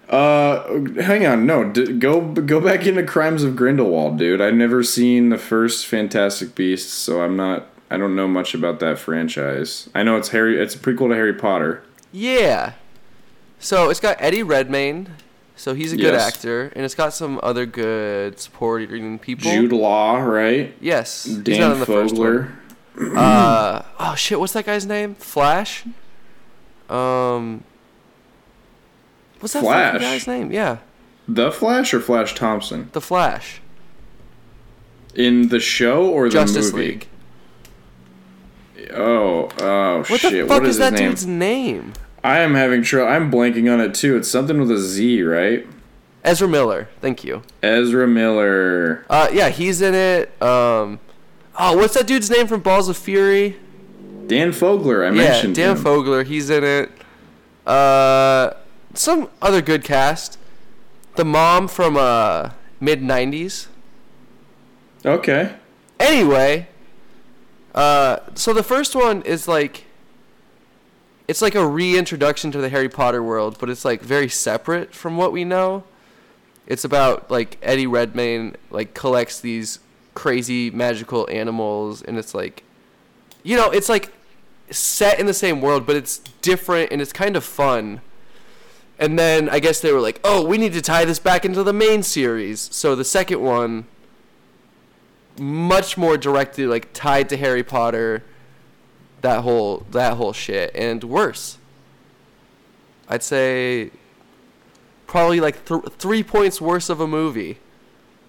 [0.08, 0.64] uh,
[1.02, 1.46] hang on.
[1.46, 4.40] No, d- go go back into Crimes of Grindelwald, dude.
[4.40, 7.66] I've never seen the first Fantastic Beasts, so I'm not.
[7.92, 9.88] I don't know much about that franchise.
[9.94, 10.60] I know it's Harry.
[10.60, 11.82] It's a prequel to Harry Potter.
[12.12, 12.72] Yeah.
[13.58, 15.14] So it's got Eddie Redmayne,
[15.60, 16.26] so he's a good Yes.
[16.26, 19.50] actor, and it's got some other good supporting people.
[19.50, 20.74] Jude Law, right?
[20.80, 22.56] Yes, he's not Dan in the first one.
[22.96, 23.16] Fogler.
[23.16, 25.14] Uh, oh shit, what's that guy's name?
[25.16, 25.84] Flash.
[26.88, 27.62] Um,
[29.40, 30.00] what's that Flash?
[30.00, 30.50] guy's name?
[30.50, 30.78] Yeah,
[31.28, 32.88] The Flash or Flash Thompson?
[32.92, 33.60] the Flash.
[35.14, 36.86] In the show or the Justice movie?
[36.86, 37.06] League.
[38.92, 40.32] Oh, oh What shit!
[40.32, 41.10] the fuck what is, is, that name?
[41.10, 41.92] dude's name?
[42.22, 43.10] I am having trouble.
[43.10, 44.16] I'm blanking on it too.
[44.16, 45.66] It's something with a Z, right?
[46.22, 46.88] Ezra Miller.
[47.00, 47.42] Thank you.
[47.62, 49.06] Ezra Miller.
[49.08, 50.28] Uh, yeah, he's in it.
[50.42, 51.00] Um,
[51.58, 53.58] oh, what's that dude's name from Balls of Fury?
[54.26, 55.02] Dan Fogler.
[55.02, 55.82] I yeah, mentioned Dan him.
[55.82, 56.24] Fogler.
[56.26, 56.90] He's in it.
[57.66, 58.52] Uh,
[58.94, 60.38] some other good cast.
[61.16, 63.66] The mom from uh mid '90s.
[65.04, 65.54] Okay.
[65.98, 66.68] Anyway,
[67.74, 69.86] uh, so the first one is like.
[71.30, 75.16] It's like a reintroduction to the Harry Potter world, but it's like very separate from
[75.16, 75.84] what we know.
[76.66, 79.78] It's about like Eddie Redmayne like collects these
[80.14, 82.64] crazy magical animals, and it's like,
[83.44, 84.12] you know, it's like
[84.70, 88.00] set in the same world, but it's different and it's kind of fun.
[88.98, 91.62] And then I guess they were like, oh, we need to tie this back into
[91.62, 92.58] the main series.
[92.72, 93.84] So the second one,
[95.38, 98.24] much more directly like tied to Harry Potter,
[99.20, 101.58] that whole that whole shit, and worse.
[103.08, 103.90] I'd say
[105.06, 107.58] probably like th- three points worse of a movie.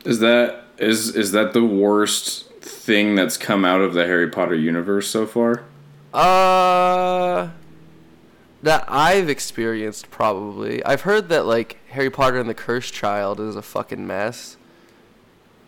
[0.04, 4.56] Is that is is that the worst thing that's come out of the Harry Potter
[4.56, 5.63] universe so far?
[6.13, 7.51] Uh,
[8.63, 10.84] that I've experienced probably.
[10.84, 14.58] I've heard that like Harry Potter and the Cursed Child is a fucking mess.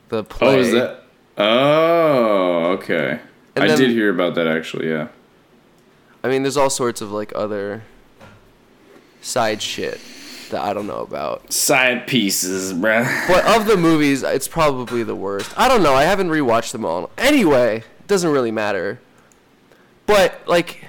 [0.09, 0.55] The play.
[0.55, 1.03] Oh, is that?
[1.37, 3.19] Oh, okay.
[3.55, 4.89] And I then- did hear about that actually.
[4.89, 5.07] Yeah.
[6.23, 7.83] I mean, there's all sorts of like other
[9.21, 9.99] side shit
[10.51, 11.51] that I don't know about.
[11.51, 13.27] Side pieces, bruh.
[13.27, 15.51] But of the movies, it's probably the worst.
[15.57, 15.93] I don't know.
[15.93, 17.09] I haven't rewatched them all.
[17.17, 18.99] Anyway, it doesn't really matter.
[20.05, 20.85] But like,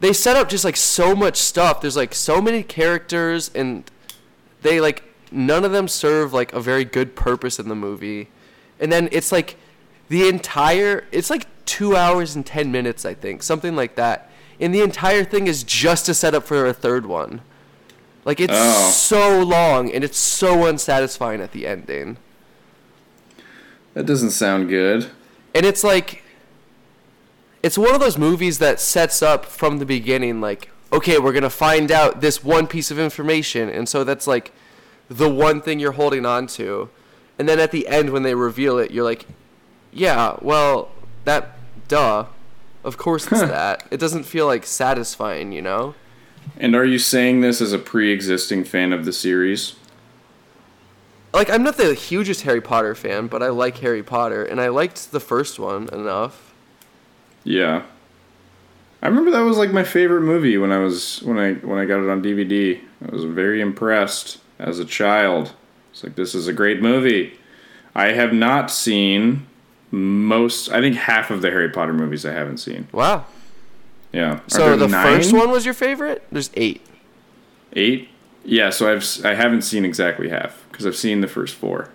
[0.00, 1.80] they set up just like so much stuff.
[1.80, 3.88] There's like so many characters, and
[4.62, 8.28] they like none of them serve like a very good purpose in the movie.
[8.78, 9.56] And then it's like
[10.08, 11.04] the entire.
[11.12, 14.28] It's like two hours and ten minutes, I think, something like that.
[14.58, 17.40] And the entire thing is just to set up for a third one.
[18.24, 18.90] Like it's Oh.
[18.90, 22.16] so long and it's so unsatisfying at the ending.
[23.94, 25.06] That doesn't sound good.
[25.54, 26.22] And it's like
[27.62, 31.44] it's one of those movies that sets up from the beginning like okay, we're going
[31.44, 34.52] to find out this one piece of information and so that's like
[35.08, 36.90] the one thing you're holding on to.
[37.38, 39.24] And then at the end when they reveal it, you're like,
[39.92, 40.90] yeah, well,
[41.24, 41.56] that
[41.90, 42.26] duh.
[42.82, 43.86] Of course it's that.
[43.90, 45.94] It doesn't feel like satisfying, you know?
[46.56, 49.74] And are you saying this as a pre-existing fan of the series?
[51.32, 54.68] like I'm not the hugest Harry Potter fan, but I like Harry Potter, and I
[54.68, 56.52] liked the first one enough.
[57.44, 57.82] Yeah.
[59.02, 61.84] I remember that was like my favorite movie when I was when I when I
[61.84, 62.80] got it on DVD.
[63.06, 65.54] I was very impressed as a child.
[65.92, 67.38] It's like this is a great movie.
[67.94, 69.46] I have not seen
[69.90, 72.88] most I think half of the Harry Potter movies I haven't seen.
[72.92, 73.26] Wow.
[74.12, 74.40] Yeah.
[74.46, 76.24] So the first one was your favorite?
[76.30, 76.84] There's eight.
[77.72, 78.08] 8?
[78.44, 81.88] Yeah, so I've I haven't seen exactly half cuz I've seen the first 4.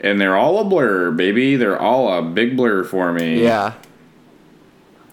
[0.00, 1.56] And they're all a blur, baby.
[1.56, 3.42] They're all a big blur for me.
[3.42, 3.72] Yeah.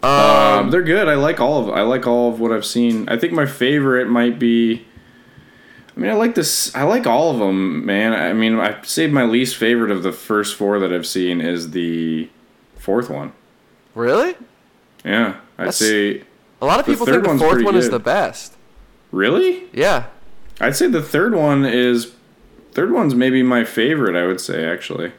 [0.04, 1.08] Um, they're good.
[1.08, 3.08] I like all of I like all of what I've seen.
[3.08, 4.86] I think my favorite might be.
[5.96, 6.74] I mean, I like this.
[6.76, 8.14] I like all of them, man.
[8.14, 11.72] I mean, I say my least favorite of the first four that I've seen is
[11.72, 12.30] the
[12.78, 13.32] fourth one.
[13.94, 14.36] Really?
[15.06, 16.24] Yeah, I'd That's- say.
[16.62, 18.54] A lot of people think the fourth one is the best.
[19.12, 20.06] Really, Yeah.
[20.62, 22.14] I'd say the third one is.
[22.72, 24.16] Third one's maybe my favorite.
[24.16, 25.12] I would say actually.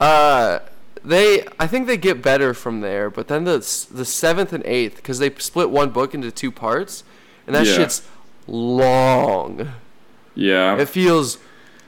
[0.00, 0.58] Uh,
[1.04, 3.58] they I think they get better from there, but then the
[3.90, 7.04] the seventh and eighth because they split one book into two parts,
[7.46, 7.74] and that Yeah.
[7.74, 8.02] shit's
[8.46, 9.72] long.
[10.34, 11.36] Yeah, It feels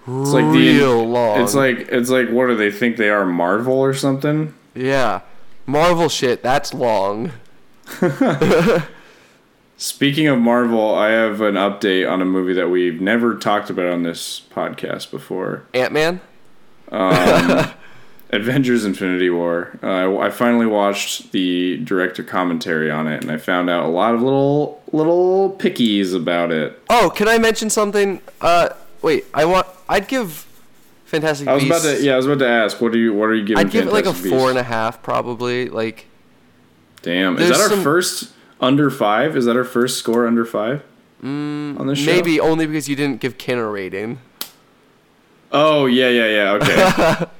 [0.07, 0.79] it's like the.
[0.79, 1.41] real long.
[1.41, 4.55] It's like it's like what do they think they are Marvel or something?
[4.75, 5.21] yeah,
[5.67, 6.43] Marvel shit.
[6.43, 7.33] That's long.
[9.79, 13.87] Speaking of Marvel, I have an update on a movie that we've never talked about
[13.87, 15.65] on this podcast before.
[15.75, 16.21] Ant Man.
[16.91, 17.71] Um,
[18.37, 19.79] Avengers Infinity War.
[19.83, 24.15] Uh, I finally watched the director commentary on it, and I found out a lot
[24.15, 26.81] of little little pickies about it.
[26.91, 28.21] Oh, can I mention something?
[28.41, 28.71] Uh,
[29.03, 29.67] wait, I want.
[29.89, 30.47] I'd give
[31.07, 31.85] Fantastic I was Beasts.
[31.85, 33.65] about to, yeah, I was about to ask, what are you, what are you giving?
[33.65, 34.69] I'd give it like a Fantastic four and Beasts?
[34.71, 35.69] a half, probably.
[35.69, 36.07] Like,
[37.03, 39.37] Damn, is that our some- first under five?
[39.37, 40.83] Is that our first score under five
[41.23, 42.11] on this show?
[42.13, 44.19] Mm, maybe only because you didn't give Kin a rating.
[45.53, 46.51] Oh yeah, yeah, yeah.
[46.53, 47.27] Okay.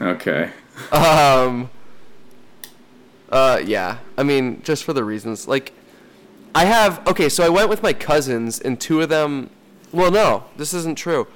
[0.00, 0.50] okay.
[0.92, 1.70] Um.
[3.30, 3.98] Uh, yeah.
[4.18, 5.72] I mean, just for the reasons, like,
[6.54, 7.28] I have okay.
[7.28, 9.50] So I went with my cousins, and two of them.
[9.92, 11.26] Well, no, this isn't true.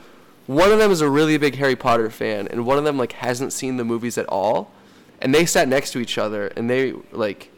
[0.47, 3.13] one of them is a really big Harry Potter fan, and one of them like
[3.13, 4.71] hasn't seen the movies at all,
[5.21, 7.51] and they sat next to each other, and they like,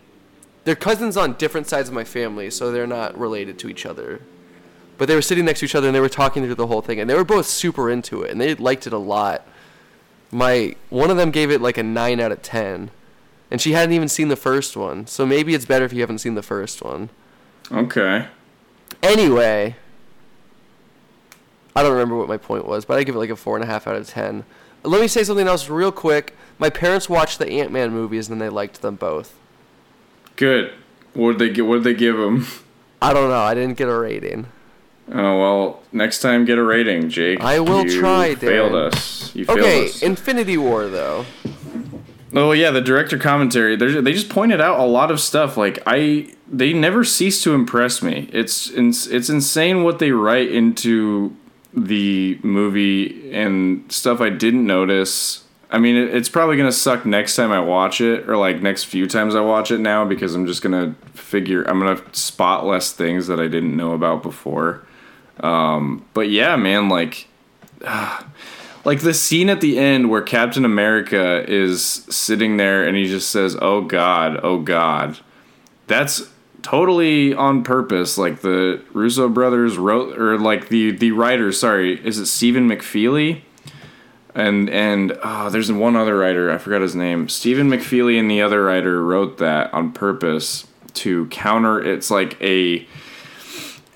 [0.64, 4.20] they're cousins on different sides of my family, so they're not related to each other.
[4.98, 6.82] But they were sitting next to each other, and they were talking through the whole
[6.82, 9.46] thing, and they were both super into it, and they liked it a lot.
[10.32, 12.90] My one of them gave it like a nine out of ten,
[13.50, 16.18] and she hadn't even seen the first one, so maybe it's better if you haven't
[16.18, 17.10] seen the first one.
[17.70, 18.26] Okay.
[19.02, 19.76] Anyway,
[21.76, 23.62] I don't remember what my point was, but I give it like a four and
[23.62, 24.44] a half out of ten.
[24.82, 26.34] Let me say something else real quick.
[26.58, 29.34] My parents watched the Ant Man movies and they liked them both.
[30.36, 30.72] Good.
[31.14, 31.66] What did they get?
[31.66, 32.46] What did they give them?
[33.02, 33.40] I don't know.
[33.40, 34.46] I didn't get a rating.
[35.10, 37.40] Oh well, next time get a rating, Jake.
[37.40, 38.92] I will you try, Failed Darren.
[38.94, 39.34] us.
[39.34, 40.02] You failed Okay, us.
[40.02, 41.26] Infinity War though.
[42.34, 43.76] Oh yeah, the director commentary.
[43.76, 45.56] They they just pointed out a lot of stuff.
[45.56, 48.28] Like I, they never cease to impress me.
[48.32, 51.36] It's it's, it's insane what they write into
[51.74, 55.44] the movie and stuff I didn't notice.
[55.70, 58.84] I mean, it, it's probably gonna suck next time I watch it, or like next
[58.84, 62.92] few times I watch it now, because I'm just gonna figure I'm gonna spot less
[62.92, 64.86] things that I didn't know about before.
[65.40, 67.26] Um, but yeah, man, like
[68.84, 73.30] like the scene at the end where Captain America is sitting there and he just
[73.30, 75.18] says, "Oh God, oh God,"
[75.86, 76.28] that's
[76.62, 78.16] totally on purpose.
[78.16, 81.52] Like the Russo brothers wrote, or like the the writer.
[81.52, 83.42] Sorry, is it Stephen McFeely?
[84.34, 86.50] And and oh, there's one other writer.
[86.50, 87.28] I forgot his name.
[87.28, 91.82] Stephen McFeely and the other writer wrote that on purpose to counter.
[91.82, 92.86] It's like a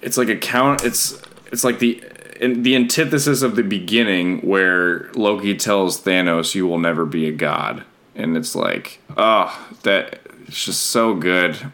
[0.03, 1.21] it's like a count it's
[1.53, 2.03] it's like the
[2.41, 7.33] in, the antithesis of the beginning where Loki tells Thanos you will never be a
[7.33, 7.85] god
[8.15, 11.73] and it's like oh that it's just so good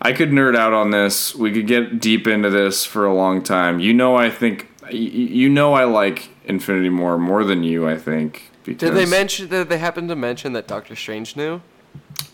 [0.00, 3.42] I could nerd out on this we could get deep into this for a long
[3.42, 7.96] time you know I think you know I like Infinity more more than you I
[7.96, 9.48] think because Did they mention?
[9.48, 11.60] Did they happen to mention that Doctor Strange knew?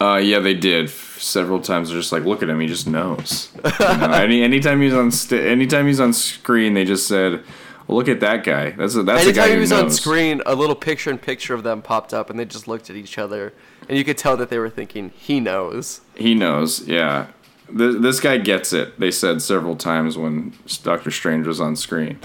[0.01, 1.91] Uh, yeah, they did several times.
[1.91, 3.51] They're just like, look at him, he just knows.
[3.57, 7.43] You know, any anytime he's on st- anytime he's on screen, they just said,
[7.87, 8.71] look at that guy.
[8.71, 9.83] That's a, that's a guy Anytime he was knows.
[9.83, 12.89] on screen, a little picture in picture of them popped up, and they just looked
[12.89, 13.53] at each other,
[13.89, 16.87] and you could tell that they were thinking, "He knows." He knows.
[16.89, 17.27] Yeah,
[17.67, 18.99] Th- this guy gets it.
[18.99, 22.19] They said several times when Doctor Strange was on screen,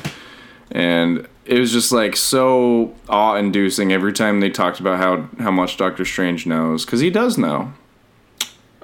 [0.75, 5.77] and it was just like so awe-inducing every time they talked about how how much
[5.77, 7.71] Doctor Strange knows because he does know.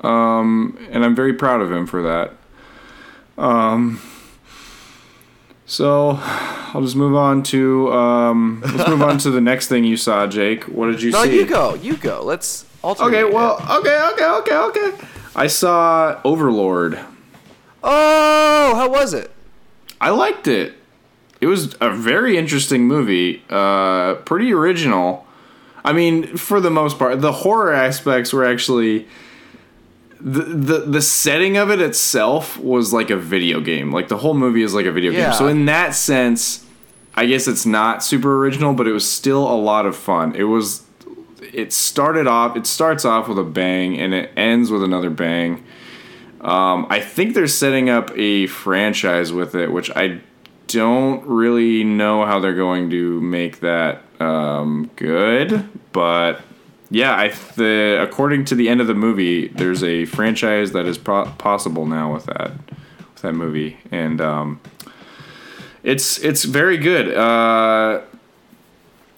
[0.04, 2.34] Um, and I'm very proud of him for that.
[3.38, 4.02] Um,
[5.66, 6.18] so
[6.74, 10.28] I'll just move on to um, let's move on to the next thing you saw,
[10.28, 10.64] Jake.
[10.66, 11.36] What did you No, see?
[11.36, 11.74] you go.
[11.76, 12.24] You go.
[12.24, 13.08] Let's alternate.
[13.10, 13.34] Okay, it.
[13.34, 15.08] well, okay, okay, okay, okay.
[15.36, 17.00] I saw Overlord.
[17.84, 19.32] Oh, how was it?
[20.00, 20.76] I liked it.
[21.42, 23.44] It was a very interesting movie.
[23.50, 25.26] Uh, pretty original.
[25.84, 29.08] I mean, for the most part, the horror aspects were actually
[30.20, 33.92] the, the the setting of it itself was like a video game.
[33.92, 35.30] Like the whole movie is like a video Yeah.
[35.30, 35.34] game.
[35.34, 36.64] So in that sense,
[37.16, 40.36] I guess it's not super original, but it was still a lot of fun.
[40.36, 40.84] It was
[41.42, 45.64] it started off it starts off with a bang and it ends with another bang.
[46.42, 50.22] Um, I think they're setting up a franchise with it, which I
[50.72, 55.68] don't really know how they're going to make that um, good.
[55.92, 56.42] But
[56.90, 60.98] yeah, I the according to the end of the movie, there's a franchise that is
[60.98, 64.60] pro- possible now with that with that movie, and um,
[65.84, 67.14] it's it's very good.
[67.14, 68.02] Uh,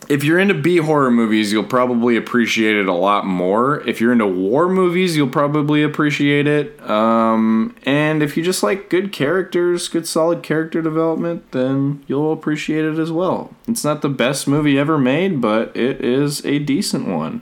[0.09, 3.81] if you're into B horror movies, you'll probably appreciate it a lot more.
[3.87, 6.81] If you're into war movies, you'll probably appreciate it.
[6.89, 12.83] Um, and if you just like good characters, good solid character development, then you'll appreciate
[12.85, 13.55] it as well.
[13.67, 17.41] It's not the best movie ever made, but it is a decent one.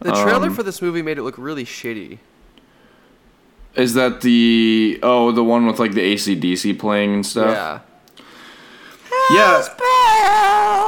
[0.00, 2.18] The trailer Um, for this movie made it look really shitty.
[3.74, 7.50] Is that the oh the one with like the ACDC playing and stuff?
[7.50, 7.78] Yeah.
[9.30, 9.62] Yeah.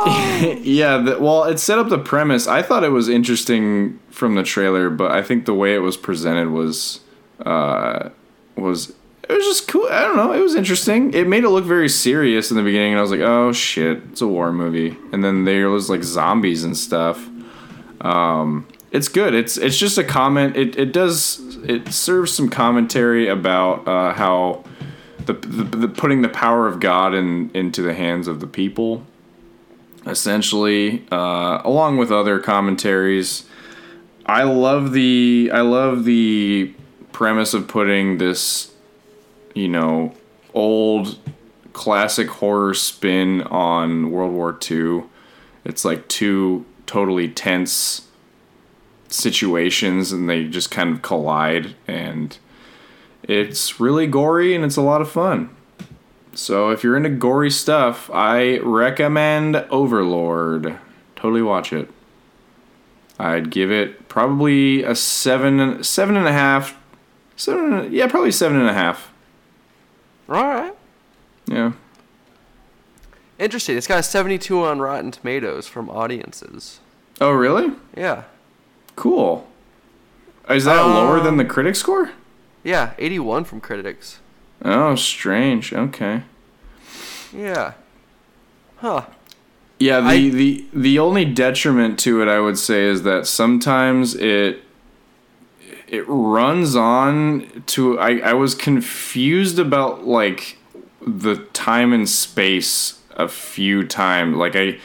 [0.62, 2.46] yeah, the, well, it set up the premise.
[2.46, 5.96] I thought it was interesting from the trailer, but I think the way it was
[5.96, 7.00] presented was
[7.44, 8.10] uh,
[8.56, 8.92] was
[9.28, 9.86] it was just cool.
[9.90, 10.32] I don't know.
[10.32, 11.14] It was interesting.
[11.14, 14.02] It made it look very serious in the beginning, and I was like, "Oh shit,
[14.10, 17.28] it's a war movie." And then there was like zombies and stuff.
[18.00, 19.34] Um, it's good.
[19.34, 20.56] It's it's just a comment.
[20.56, 24.64] It it does it serves some commentary about uh, how
[25.26, 29.04] the, the, the putting the power of God in into the hands of the people,
[30.06, 33.46] essentially, uh, along with other commentaries.
[34.26, 36.74] I love the I love the
[37.12, 38.72] premise of putting this,
[39.54, 40.14] you know,
[40.54, 41.18] old
[41.72, 45.04] classic horror spin on World War II.
[45.64, 48.08] It's like two totally tense
[49.08, 52.38] situations and they just kind of collide and
[53.22, 55.54] it's really gory and it's a lot of fun.
[56.34, 60.78] So if you're into gory stuff, I recommend Overlord.
[61.16, 61.90] Totally watch it.
[63.18, 66.76] I'd give it probably a seven, seven and a half,
[67.36, 67.92] seven.
[67.92, 69.12] Yeah, probably seven and a half.
[70.28, 70.74] All right.
[71.46, 71.72] Yeah.
[73.38, 73.76] Interesting.
[73.76, 76.80] It's got a 72 on Rotten Tomatoes from audiences.
[77.20, 77.72] Oh, really?
[77.96, 78.24] Yeah.
[78.96, 79.46] Cool.
[80.48, 82.10] Is that lower than Um, the critic score?
[82.64, 84.20] Yeah, 81 from critics.
[84.64, 85.72] Oh, strange.
[85.72, 86.22] Okay.
[87.36, 87.72] Yeah.
[88.76, 89.06] Huh.
[89.78, 94.14] Yeah, the, I- the the only detriment to it I would say is that sometimes
[94.14, 94.62] it
[95.88, 100.56] it runs on to I, I was confused about like
[101.04, 104.36] the time and space a few times.
[104.36, 104.78] Like I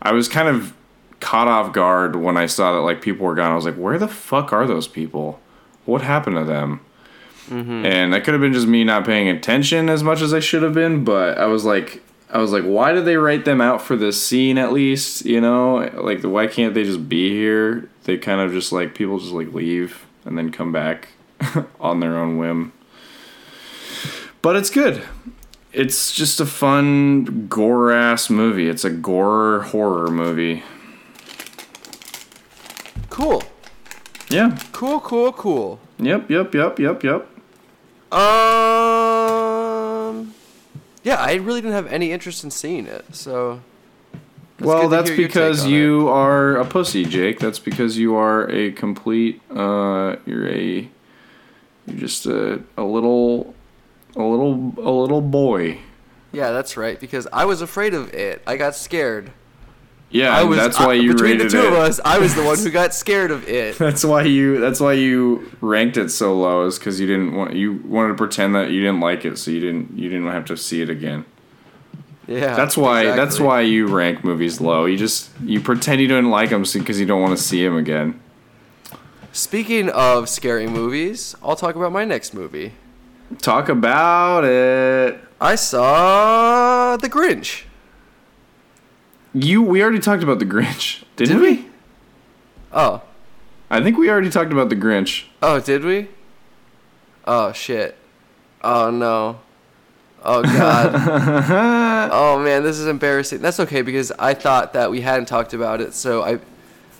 [0.00, 0.72] I was kind of
[1.18, 3.50] caught off guard when I saw that like people were gone.
[3.50, 5.40] I was like, where the fuck are those people?
[5.84, 6.80] What happened to them?
[7.48, 7.86] Mm-hmm.
[7.86, 10.62] And that could have been just me not paying attention as much as I should
[10.62, 13.80] have been, but I was like I was like, why did they write them out
[13.80, 15.24] for this scene at least?
[15.24, 17.88] You know, like why can't they just be here?
[18.04, 21.08] They kind of just like people just like leave and then come back
[21.80, 22.72] on their own whim.
[24.42, 25.02] But it's good.
[25.72, 28.68] It's just a fun gore ass movie.
[28.68, 30.62] It's a gore horror movie.
[33.10, 33.42] Cool.
[34.28, 34.58] Yeah.
[34.72, 35.80] Cool, cool, cool.
[35.98, 36.30] Yep.
[36.30, 36.54] Yep.
[36.54, 36.78] Yep.
[36.78, 37.04] Yep.
[37.04, 37.33] Yep.
[38.12, 39.54] Um.
[41.02, 43.60] Yeah, I really didn't have any interest in seeing it, so.
[44.58, 47.38] good well, that's hear your take because you are a pussy, Jake.
[47.40, 49.42] That's because you are a complete.
[49.50, 50.88] Uh, you're a.
[51.86, 53.54] You're just a a little,
[54.16, 55.78] a little a little boy.
[56.32, 56.98] Yeah, that's right.
[56.98, 58.42] Because I was afraid of it.
[58.46, 59.30] I got scared.
[60.14, 60.56] Yeah, I was.
[60.56, 61.72] that's why you between rated the two it.
[61.72, 63.76] of us, I was the one who got scared of it.
[63.76, 64.60] That's why you.
[64.60, 66.66] That's why you ranked it so low.
[66.66, 67.54] Is because you didn't want.
[67.54, 69.98] You wanted to pretend that you didn't like it, so you didn't.
[69.98, 71.24] You didn't have to see it again.
[72.28, 72.54] Yeah.
[72.54, 73.06] That's why.
[73.16, 74.84] That's why you rank movies low.
[74.84, 77.76] You just you pretend you don't like them because you don't want to see them
[77.76, 78.20] again.
[79.32, 82.74] Speaking of scary movies, I'll talk about my next movie.
[83.38, 85.18] Talk about it.
[85.40, 87.64] I saw The Grinch.
[89.34, 89.62] You.
[89.62, 91.54] We already talked about the Grinch, didn't Did we?
[91.62, 91.68] we?
[92.72, 93.02] Oh.
[93.70, 95.24] I think we already talked about the Grinch.
[95.42, 96.08] Oh, did we?
[97.26, 97.96] Oh shit.
[98.62, 99.40] Oh no.
[100.22, 100.92] Oh god.
[102.12, 103.40] oh man, this is embarrassing.
[103.40, 105.94] That's okay because I thought that we hadn't talked about it.
[105.94, 106.38] So I,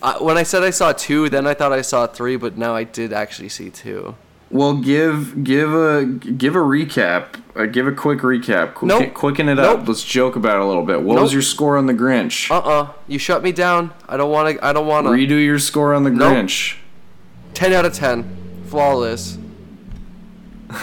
[0.02, 2.74] I when I said I saw two, then I thought I saw three, but now
[2.74, 4.16] I did actually see two.
[4.54, 7.40] Well, give give a give a recap.
[7.56, 8.74] Uh, give a quick recap.
[8.74, 9.12] Quick, Nope.
[9.12, 9.78] Quicken it up.
[9.80, 9.88] Nope.
[9.88, 11.02] Let's joke about it a little bit.
[11.02, 12.48] What was your score on the Grinch?
[12.52, 12.92] Uh-uh.
[13.08, 13.92] You shut me down.
[14.08, 15.10] I don't want to I don't want to.
[15.10, 16.34] Redo your score on the Nope.
[16.36, 16.76] Grinch.
[17.54, 18.62] 10 out of 10.
[18.66, 19.38] Flawless.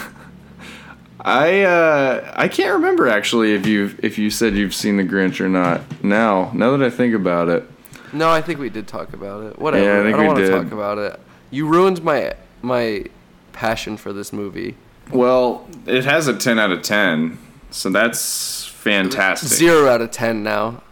[1.22, 5.40] I uh, I can't remember actually if you if you said you've seen the Grinch
[5.40, 5.80] or not.
[6.04, 7.64] Now, now that I think about it,
[8.12, 9.60] No, I think we did talk about it.
[9.60, 9.84] Whatever.
[9.86, 11.20] Yeah, I think don't want to talk about it.
[11.52, 13.06] You ruined my my
[13.54, 14.76] passion for this movie.
[15.12, 17.38] well, it has a ten out of ten,
[17.70, 19.50] so that's fantastic.
[19.50, 20.84] Zero out of ten now.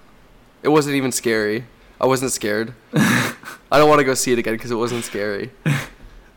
[0.61, 1.65] It wasn't even scary.
[2.01, 2.73] I wasn't scared.
[2.93, 5.51] I don't want to go see it again because it wasn't scary.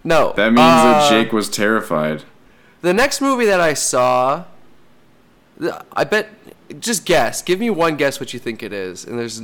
[0.05, 0.33] No.
[0.37, 2.25] That means uh, that Jake was terrified.
[2.81, 4.45] The next movie that I saw,
[5.93, 6.29] I bet.
[6.81, 7.43] Just guess.
[7.43, 9.43] Give me one guess what you think it is, and there's,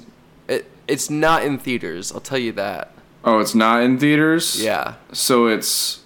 [0.48, 0.70] it.
[0.88, 2.10] It's not in theaters.
[2.10, 2.92] I'll tell you that.
[3.24, 4.62] Oh, it's not in theaters.
[4.62, 4.94] Yeah.
[5.12, 6.00] So it's.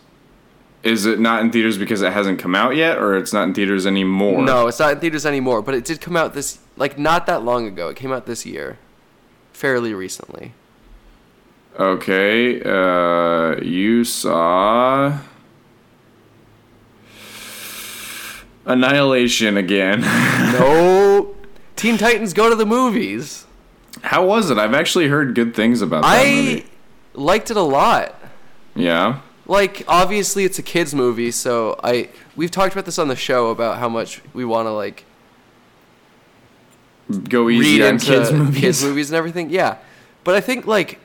[0.83, 3.55] Is it not in theaters because it hasn't come out yet, or it's not in
[3.55, 4.43] theaters anymore?
[4.43, 5.62] No, it's not in theaters anymore.
[5.62, 7.89] But it did come out this like not that long ago.
[7.89, 8.78] It came out this year,
[9.53, 10.55] fairly recently.
[11.78, 12.61] Okay.
[12.62, 15.18] Uh, you saw.
[18.66, 20.03] Annihilation again.
[20.53, 21.35] No.
[21.76, 23.47] Teen Titans Go to the Movies.
[24.03, 24.59] How was it?
[24.59, 26.66] I've actually heard good things about that I movie.
[27.14, 28.14] liked it a lot.
[28.74, 29.20] Yeah.
[29.47, 33.51] Like obviously it's a kids movie, so I we've talked about this on the show
[33.51, 35.05] about how much we want to like
[37.28, 38.61] Go easy read on into kids movies.
[38.61, 39.51] kids movies and everything.
[39.51, 39.78] Yeah,
[40.24, 41.01] but I think like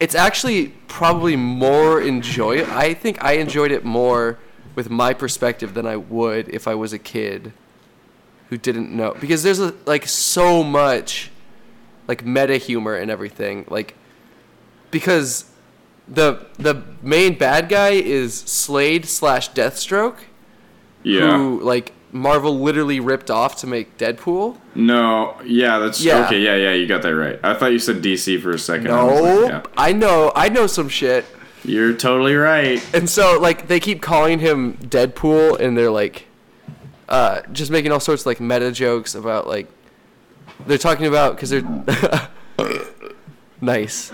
[0.00, 2.64] it's actually probably more enjoy.
[2.64, 4.38] I think I enjoyed it more
[4.74, 7.52] with my perspective than I would if I was a kid
[8.48, 11.30] who didn't know because there's a, like so much
[12.08, 13.94] like meta humor and everything like
[14.90, 15.46] because
[16.08, 20.16] the the main bad guy is Slade slash Deathstroke
[21.02, 21.36] Yeah.
[21.36, 24.56] who like Marvel literally ripped off to make Deadpool.
[24.76, 26.26] No, yeah, that's Yeah.
[26.26, 26.40] okay.
[26.40, 27.40] Yeah, yeah, you got that right.
[27.42, 28.88] I thought you said DC for a second.
[28.88, 29.62] I No, was like, yeah.
[29.76, 31.24] I know, I know some shit.
[31.64, 32.80] You're totally right.
[32.94, 36.26] And so like they keep calling him Deadpool, and they're like,
[37.08, 39.68] uh, just making all sorts of like meta jokes about like
[40.66, 42.28] they're talking about because they're
[43.60, 44.12] nice.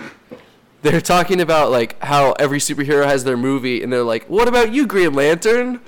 [0.83, 4.73] They're talking about like how every superhero has their movie, and they're like, "What about
[4.73, 5.81] you, Green Lantern?" And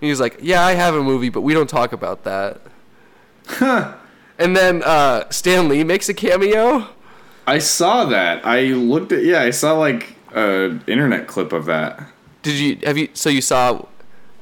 [0.00, 2.60] he's like, "Yeah, I have a movie, but we don't talk about that."
[3.46, 3.94] Huh.
[4.38, 6.88] and then uh, Stan Lee makes a cameo.
[7.46, 8.44] I saw that.
[8.46, 12.02] I looked at yeah, I saw like a internet clip of that.
[12.42, 13.08] Did you have you?
[13.14, 13.84] So you saw?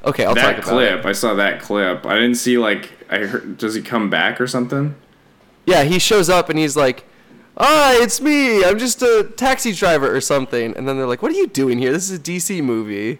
[0.03, 0.99] Okay, I'll that talk about clip.
[1.01, 1.05] it.
[1.05, 2.05] I saw that clip.
[2.07, 3.57] I didn't see like I heard.
[3.57, 4.95] Does he come back or something?
[5.67, 7.03] Yeah, he shows up and he's like,
[7.57, 8.63] "Ah, it's me.
[8.63, 11.77] I'm just a taxi driver or something." And then they're like, "What are you doing
[11.79, 11.91] here?
[11.91, 13.19] This is a DC movie."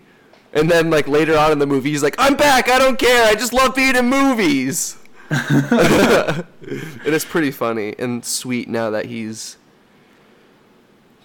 [0.53, 2.69] And then like later on in the movie, he's like, "I'm back.
[2.69, 3.27] I don't care.
[3.27, 4.97] I just love being in movies."
[5.31, 6.45] it
[7.05, 9.55] is pretty funny and sweet now that he's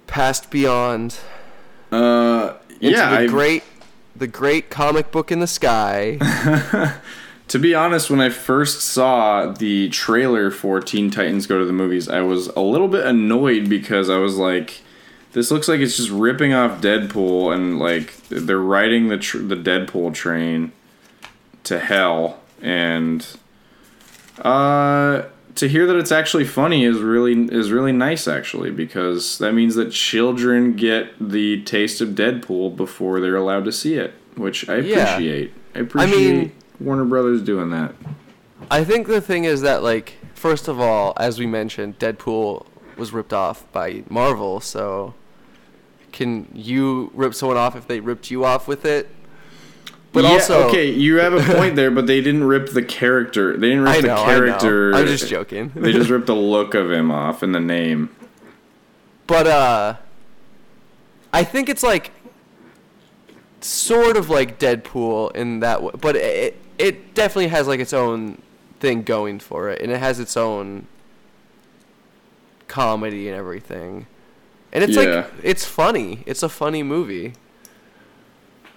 [0.06, 1.16] passed beyond
[1.90, 3.20] Uh, into yeah.
[3.22, 3.64] the great,
[4.14, 6.18] the great comic book in the sky.
[7.48, 11.72] to be honest, when I first saw the trailer for Teen Titans Go to the
[11.72, 14.80] Movies, I was a little bit annoyed because I was like,
[15.32, 19.54] "This looks like it's just ripping off Deadpool and like they're riding the tr- the
[19.56, 20.72] Deadpool train
[21.64, 23.24] to hell." And
[24.40, 25.22] uh,
[25.54, 29.74] to hear that it's actually funny is really is really nice actually because that means
[29.76, 34.78] that children get the taste of Deadpool before they're allowed to see it, which I
[34.78, 35.14] Yeah.
[35.14, 35.52] appreciate.
[35.74, 37.94] I appreciate mean- Warner Brothers doing that.
[38.70, 42.66] I think the thing is that like first of all, as we mentioned, Deadpool
[42.96, 45.14] was ripped off by Marvel, so
[46.12, 49.08] can you rip someone off if they ripped you off with it?
[50.12, 53.56] But Yeah, also okay, you have a point there, but they didn't rip the character.
[53.56, 54.88] They didn't rip the character.
[54.88, 54.98] I know.
[55.00, 55.72] I'm just joking.
[55.74, 58.08] they just ripped the look of him off and the name.
[59.26, 59.96] But uh
[61.32, 62.12] I think it's like
[63.60, 68.40] sort of like Deadpool in that way, but it it definitely has like its own
[68.80, 70.86] thing going for it and it has its own
[72.68, 74.06] comedy and everything.
[74.72, 75.02] And it's Yeah.
[75.02, 76.22] like it's funny.
[76.26, 77.34] It's a funny movie.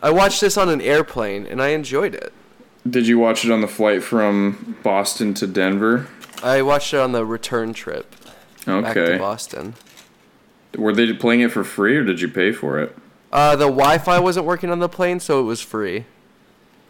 [0.02, 2.32] I watched this on an airplane and I enjoyed it.
[2.90, 6.08] Did you watch it on the flight from Boston to Denver?
[6.42, 8.16] I watched it on the return trip
[8.66, 9.18] back to Okay.
[9.18, 9.74] Boston.
[10.78, 12.96] Were they playing it for free or did you pay for it?
[13.34, 16.06] Uh, the Wi-Fi wasn't working on the plane, so it was free.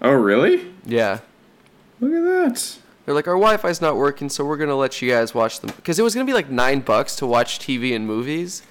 [0.01, 0.71] Oh, really?
[0.85, 1.19] Yeah.
[1.99, 2.77] Look at that.
[3.05, 5.97] They're like, our Wi-Fi's not working, so we're gonna let you guys watch them because
[5.97, 8.61] it was gonna be like nine bucks to watch TV and movies,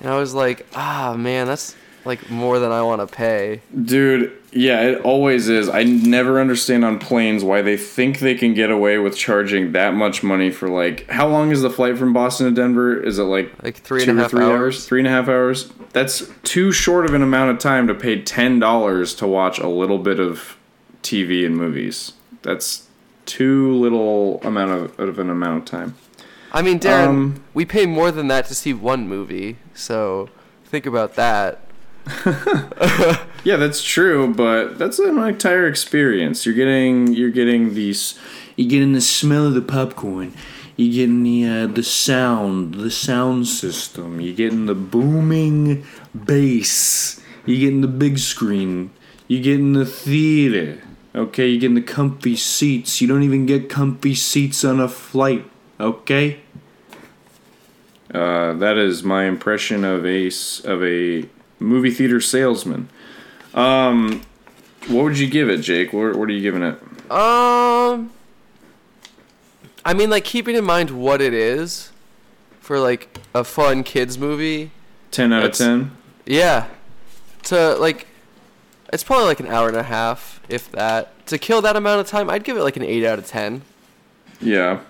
[0.00, 3.60] and I was like, ah, man, that's like more than I want to pay.
[3.84, 5.68] Dude, yeah, it always is.
[5.68, 9.94] I never understand on planes why they think they can get away with charging that
[9.94, 12.98] much money for like how long is the flight from Boston to Denver?
[12.98, 14.86] Is it like Like three and a or half three hours.
[14.86, 15.70] Three and a half hours.
[15.92, 19.68] That's too short of an amount of time to pay ten dollars to watch a
[19.68, 20.56] little bit of
[21.04, 22.12] TV and movies.
[22.42, 22.88] That's
[23.26, 25.94] too little amount of, of an amount of time.
[26.52, 30.28] I mean, Darren, Um, we pay more than that to see one movie, so
[30.64, 31.60] think about that.
[33.44, 36.46] Yeah, that's true, but that's an entire experience.
[36.46, 38.18] You're getting you're getting these
[38.56, 40.32] you're getting the smell of the popcorn.
[40.76, 44.18] You're getting the uh, the sound, the sound system.
[44.22, 45.84] You're getting the booming
[46.14, 47.20] bass.
[47.44, 48.92] You're getting the big screen.
[49.28, 50.80] You're getting the theater.
[51.14, 53.00] Okay, you get in the comfy seats.
[53.00, 55.44] You don't even get comfy seats on a flight.
[55.78, 56.40] Okay.
[58.12, 61.24] Uh, that is my impression of a s- of a
[61.58, 62.88] movie theater salesman.
[63.54, 64.22] Um,
[64.88, 65.92] what would you give it, Jake?
[65.92, 66.74] What, what are you giving it?
[67.10, 68.10] Um,
[69.84, 71.90] I mean, like keeping in mind what it is
[72.60, 74.70] for like a fun kids movie.
[75.10, 75.92] Ten out of ten.
[76.26, 76.66] Yeah,
[77.44, 78.06] to like,
[78.94, 81.10] it's probably like an hour and a half, if that.
[81.26, 83.62] To kill that amount of time, I'd give it like an eight out of ten.
[84.40, 84.80] Yeah.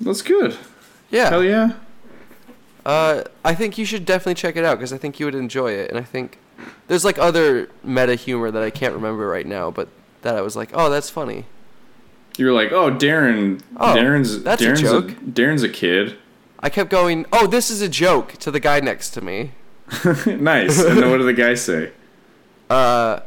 [0.00, 0.56] That's good.
[1.10, 1.30] Yeah.
[1.30, 1.72] Hell yeah.
[2.86, 5.72] Uh, I think you should definitely check it out because I think you would enjoy
[5.72, 6.38] it, and I think
[6.86, 9.88] there's like other meta humor that I can't remember right now, but
[10.22, 11.46] that I was like, oh, that's funny.
[12.36, 13.62] You're like, oh, Darren.
[13.76, 15.10] Oh, Darren's that's a Darren's joke.
[15.10, 16.16] Darren's a kid.
[16.60, 19.52] I kept going, oh, this is a joke to the guy next to me.
[20.26, 20.82] nice.
[20.82, 21.92] and then what did the guy say?
[22.70, 23.20] Uh,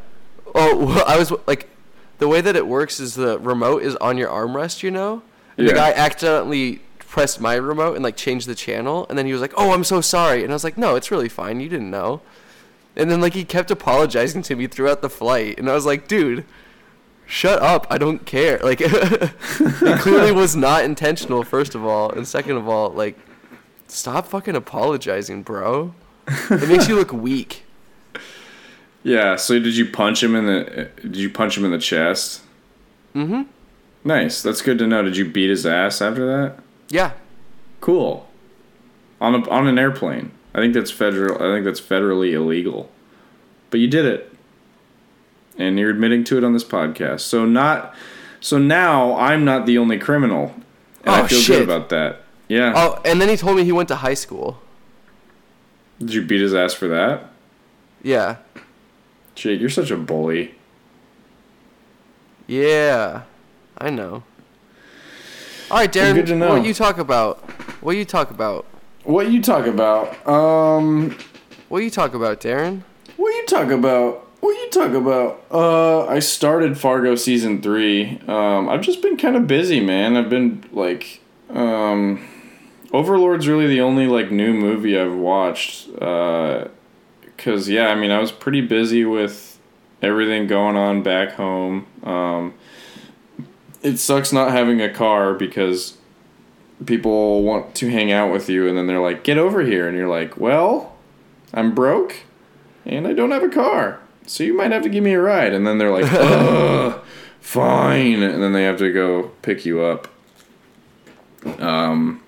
[0.53, 1.70] oh, well, I was like,
[2.18, 5.22] the way that it works is the remote is on your armrest, you know,
[5.57, 9.32] and the guy accidentally pressed my remote and like changed the channel, and then he
[9.32, 11.70] was like, oh, I'm so sorry, and I was like, no, it's really fine, you
[11.70, 12.22] didn't know.
[12.95, 16.07] And then like he kept apologizing to me throughout the flight, and I was like,
[16.07, 16.45] dude,
[17.26, 17.88] shut up.
[17.89, 18.59] I don't care.
[18.59, 22.11] Like, it clearly was not intentional, first of all.
[22.11, 23.18] And second of all, like,
[23.88, 25.93] stop fucking apologizing, bro.
[26.50, 27.64] It makes you look weak.
[29.04, 29.36] Yeah.
[29.36, 30.90] So did you punch him in the?
[31.02, 32.42] Did you punch him in the chest?
[33.16, 33.44] Mm-hmm.
[34.04, 34.42] Nice.
[34.42, 35.04] That's good to know.
[35.04, 36.58] Did you beat his ass after that?
[36.90, 37.12] Yeah.
[37.82, 38.28] Cool.
[39.22, 40.32] On a, on an airplane.
[40.54, 41.36] I think that's federal.
[41.36, 42.90] I think that's federally illegal.
[43.70, 44.34] But you did it,
[45.58, 47.22] and you're admitting to it on this podcast.
[47.22, 47.94] So not.
[48.40, 50.54] So now I'm not the only criminal,
[51.04, 51.60] and I Oh, feel shit.
[51.60, 52.22] good about that.
[52.48, 52.74] Yeah.
[52.76, 54.62] Oh, and then he told me he went to high school.
[56.00, 57.30] Did you beat his ass for that?
[58.04, 58.38] Yeah.
[59.36, 60.56] Jake, you're such a bully.
[62.48, 63.24] Yeah.
[63.78, 64.24] I know.
[65.72, 66.14] All right, Darren.
[66.16, 66.50] good to know.
[66.50, 67.39] What you talk about?
[67.82, 68.66] What you talk about?
[69.04, 70.28] What you talk about?
[70.28, 71.18] Um,
[71.70, 72.84] What you talk about, Darren?
[73.18, 74.22] what you talk about?
[74.41, 75.43] What you talk about?
[75.52, 78.20] Uh, I started Fargo season three.
[78.28, 80.16] Um, I've just been kind of busy, man.
[80.16, 82.24] I've been like, um,
[82.92, 85.90] Overlord's really the only like new movie I've watched.
[86.02, 86.68] Uh,
[87.38, 89.60] cause yeah, I mean, I was pretty busy with
[90.02, 91.88] everything going on back home.
[92.04, 92.54] Um,
[93.82, 95.98] it sucks not having a car because
[96.86, 99.88] people want to hang out with you and then they're like, get over here.
[99.88, 100.96] And you're like, well,
[101.54, 102.18] I'm broke
[102.86, 104.00] and I don't have a car.
[104.28, 105.54] So you might have to give me a ride.
[105.54, 107.04] And then they're like, ugh,
[107.40, 108.24] fine.
[108.24, 110.08] And then they have to go pick you up.
[111.60, 112.24] Um,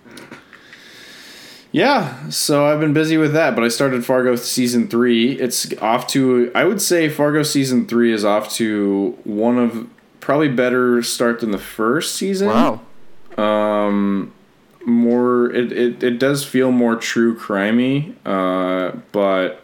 [1.77, 5.33] yeah, so I've been busy with that, but I started Fargo season three.
[5.33, 9.87] It's off to, I would say Fargo season three is off to one of
[10.19, 12.81] probably better start than the first season Wow.
[13.37, 14.33] um
[14.85, 19.61] more it, it, it does feel more true crimey uh but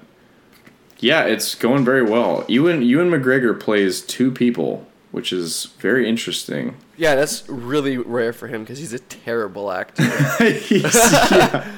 [0.99, 6.75] yeah it's going very well ewan ewan mcgregor plays two people which is very interesting
[6.97, 10.03] Yeah, that's really rare for him because he's a terrible actor.
[10.69, 11.71] Yeah.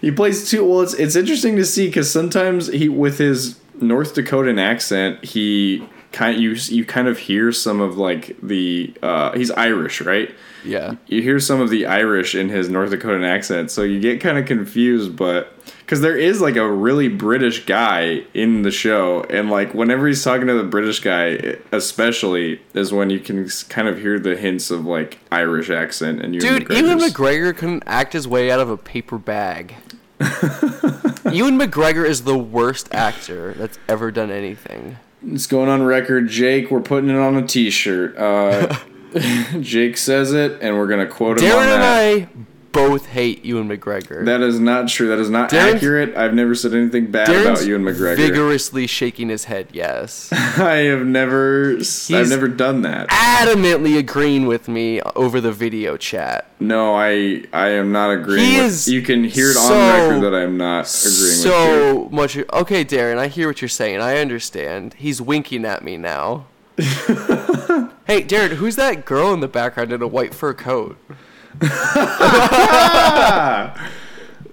[0.00, 4.14] He plays two well it's, it's interesting to see because sometimes he with his north
[4.14, 9.50] dakotan accent he kind you you kind of hear some of like the uh he's
[9.50, 10.34] irish right
[10.64, 10.94] yeah.
[11.06, 14.38] you hear some of the Irish in his North Dakotan accent, so you get kind
[14.38, 19.50] of confused, but because there is like a really British guy in the show, and
[19.50, 23.98] like whenever he's talking to the British guy, especially is when you can kind of
[23.98, 26.40] hear the hints of like Irish accent and you.
[26.40, 29.74] Dude, Ewan McGregor couldn't act his way out of a paper bag.
[30.20, 34.96] Ewan McGregor is the worst actor that's ever done anything.
[35.26, 36.70] It's going on record, Jake.
[36.70, 38.16] We're putting it on a T-shirt.
[38.16, 38.76] Uh,
[39.60, 41.82] Jake says it, and we're gonna quote him on Darren and.
[41.82, 42.28] I
[42.72, 44.24] both hate Ewan McGregor.
[44.24, 45.08] That is not true.
[45.08, 46.16] That is not Darren's- accurate.
[46.16, 48.16] I've never said anything bad Darren's about Ewan McGregor.
[48.16, 50.30] vigorously shaking his head yes.
[50.32, 51.76] I have never.
[51.78, 53.08] I've never done that.
[53.08, 56.50] Adamantly agreeing with me over the video chat.
[56.60, 58.44] No, I I am not agreeing.
[58.44, 61.28] He with, is you can hear it on so- record that I am not agreeing
[61.28, 61.50] with you.
[61.50, 62.36] so much.
[62.52, 64.00] Okay, Darren, I hear what you're saying.
[64.00, 64.94] I understand.
[64.94, 66.46] He's winking at me now.
[66.78, 70.96] hey, Darren, who's that girl in the background in a white fur coat?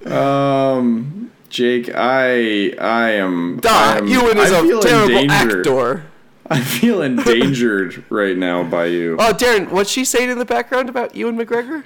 [0.06, 3.58] Um, Jake, I I am.
[3.58, 5.68] I Duh, am Ewan is I a terrible endangered.
[5.68, 6.06] actor.
[6.48, 9.16] I feel endangered right now by you.
[9.20, 11.84] Oh, Darren, what's she saying in the background about Ewan McGregor?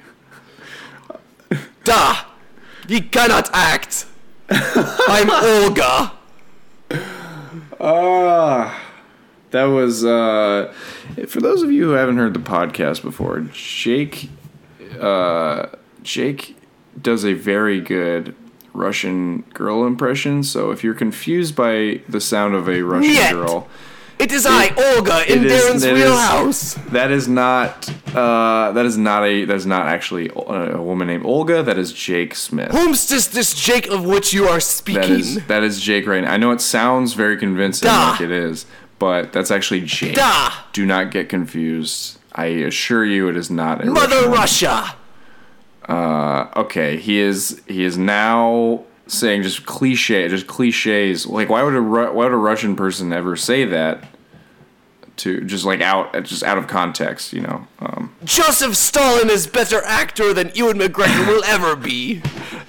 [1.86, 2.16] Duh!
[2.90, 4.06] You cannot act!
[4.50, 6.12] I'm Olga!
[7.80, 8.82] Ah,
[9.52, 10.74] that was uh,
[11.30, 13.40] for those of you who haven't heard the podcast before.
[13.54, 14.30] Jake,
[15.00, 15.70] uh,
[16.04, 16.56] Jake
[17.02, 18.36] does a very good
[18.74, 20.44] Russian girl impression.
[20.44, 23.32] So if you're confused by the sound of a Russian Niet.
[23.32, 23.68] girl,
[24.20, 26.74] It is I, Olga, in it is- Darren's it is- wheelhouse!
[26.92, 31.08] that is not uh, that is not a that is not actually a, a woman
[31.08, 31.64] named Olga.
[31.64, 32.70] That is Jake Smith.
[32.72, 35.20] Whom's this, this Jake of which you are speaking?
[35.20, 36.34] is that is Jake right now.
[36.34, 38.10] I know it sounds very convincing, Duh.
[38.12, 38.66] like it is,
[39.00, 40.20] but that's actually Jake.
[40.74, 42.19] Do not get confused.
[42.34, 44.30] I assure you, it is not a Mother.
[44.30, 44.96] Russia!
[45.88, 51.26] Uh, okay, he is he is now saying just cliche, just cliches.
[51.26, 54.04] Like, why would a Ru- why would a Russian person ever say that?
[55.18, 57.68] To just like out, just out of context, you know.
[57.80, 62.22] Um, Joseph Stalin is better actor than Ewan McGregor will ever be.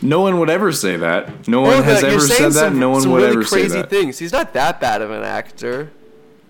[0.02, 1.46] no one would ever say that.
[1.46, 2.72] No one Olga, has you're ever said that.
[2.72, 3.88] No one would really ever say that.
[3.88, 4.18] crazy things.
[4.18, 5.92] He's not that bad of an actor.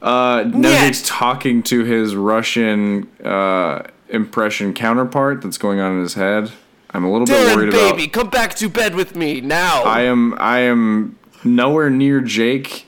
[0.03, 0.45] Uh,
[0.87, 6.51] he's talking to his Russian uh, impression counterpart that's going on in his head.
[6.93, 8.13] I'm a little bit worried baby, about.
[8.13, 9.83] come back to bed with me now.
[9.85, 12.87] I am I am nowhere near Jake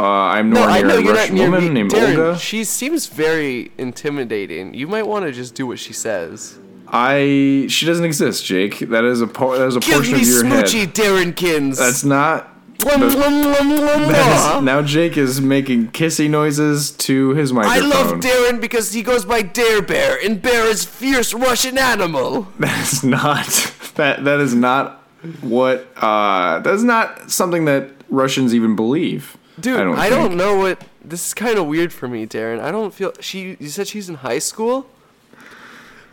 [0.00, 1.70] Uh, I'm No, nowhere I near know a you're not Russian near woman me.
[1.70, 2.38] named Darren, Olga.
[2.38, 4.72] she seems very intimidating.
[4.74, 6.58] You might want to just do what she says.
[6.88, 8.78] I she doesn't exist, Jake.
[8.78, 10.94] That is a po- that is a Give portion me of your smoochy, head.
[10.94, 11.78] Darrenkins.
[11.78, 12.48] That's not.
[12.80, 17.82] Is- now Jake is making kissy noises to his microphone.
[17.82, 22.48] I love Darren because he goes by Dare Bear, and bear is fierce Russian animal.
[22.58, 23.46] That is not
[23.94, 25.02] that that is not
[25.40, 29.36] what uh that is not something that Russians even believe.
[29.60, 30.82] Dude, I don't, I don't know what.
[31.04, 32.60] This is kind of weird for me, Darren.
[32.60, 33.12] I don't feel.
[33.20, 33.56] She.
[33.60, 34.86] You said she's in high school.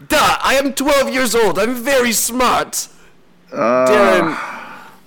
[0.08, 0.38] Duh!
[0.42, 1.58] I am 12 years old.
[1.60, 2.88] I'm very smart.
[3.52, 4.36] Uh, Darren,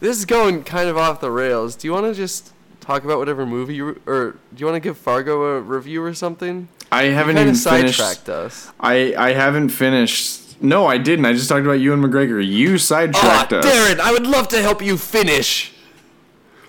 [0.05, 1.75] this is going kind of off the rails.
[1.77, 4.81] Do you want to just talk about whatever movie you or do you want to
[4.81, 6.69] give Fargo a review or something?
[6.93, 7.97] I haven't even finished.
[7.99, 8.71] sidetracked us.
[8.79, 10.61] I I haven't finished.
[10.63, 11.25] No, I didn't.
[11.25, 12.47] I just talked about Ewan McGregor.
[12.47, 13.65] You sidetracked us.
[13.65, 15.73] Darren, I would love to help you finish.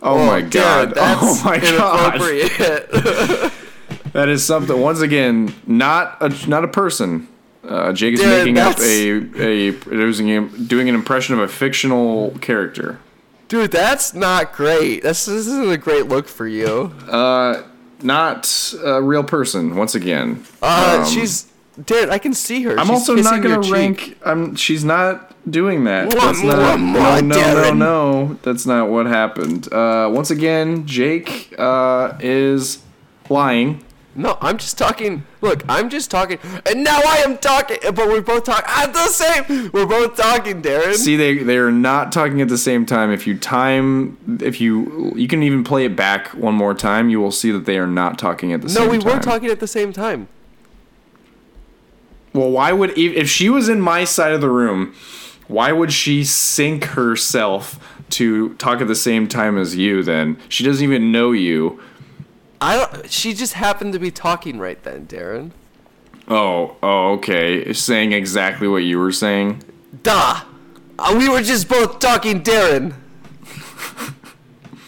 [0.01, 0.93] Oh, my Darren, god.
[0.95, 2.15] that's oh my god.
[2.15, 3.51] inappropriate.
[4.13, 4.79] That is something.
[4.79, 7.27] Once again, not a not a person.
[7.67, 9.09] Uh, Jake is Darren, making up a
[9.41, 12.97] a doing a- doing an impression of a fictional character.
[13.47, 15.03] Dude, that's not great.
[15.03, 16.91] That's this isn't a great look for you.
[17.09, 17.63] Uh,
[18.01, 19.75] not a real person.
[19.75, 21.45] Once again, Uh, Um, she's
[21.79, 22.09] Darren.
[22.09, 22.71] I can see her.
[22.79, 23.73] I'm She's also not gonna cheek.
[23.73, 24.17] rank.
[24.25, 24.55] I'm.
[24.55, 26.09] She's not doing that.
[26.09, 26.79] Mwah, That's not.
[26.79, 28.37] mwah, No, no, no, no.
[28.43, 29.71] That's not what happened.
[29.71, 32.79] Uh, once again, Jake uh is
[33.29, 33.83] lying.
[34.17, 35.25] No, I'm just talking.
[35.41, 37.77] Look, I'm just talking, and now I am talking.
[37.83, 39.69] But we're both talking at the same.
[39.73, 40.95] We're both talking, Darren.
[40.95, 43.11] See, they they are not talking at the same time.
[43.11, 47.19] If you time, if you you can even play it back one more time, you
[47.19, 49.17] will see that they are not talking at the no, same No, we time.
[49.17, 50.29] were talking at the same time.
[52.33, 54.93] Well, why would if if she was in my side of the room,
[55.47, 57.79] why would she sync herself
[58.11, 60.03] to talk at the same time as you?
[60.03, 61.81] Then she doesn't even know you.
[62.61, 63.09] I don't.
[63.11, 65.51] She just happened to be talking right then, Darren.
[66.27, 67.71] Oh, oh, okay.
[67.73, 69.61] Saying exactly what you were saying.
[70.03, 70.41] Duh.
[70.97, 72.93] Uh, we were just both talking, Darren.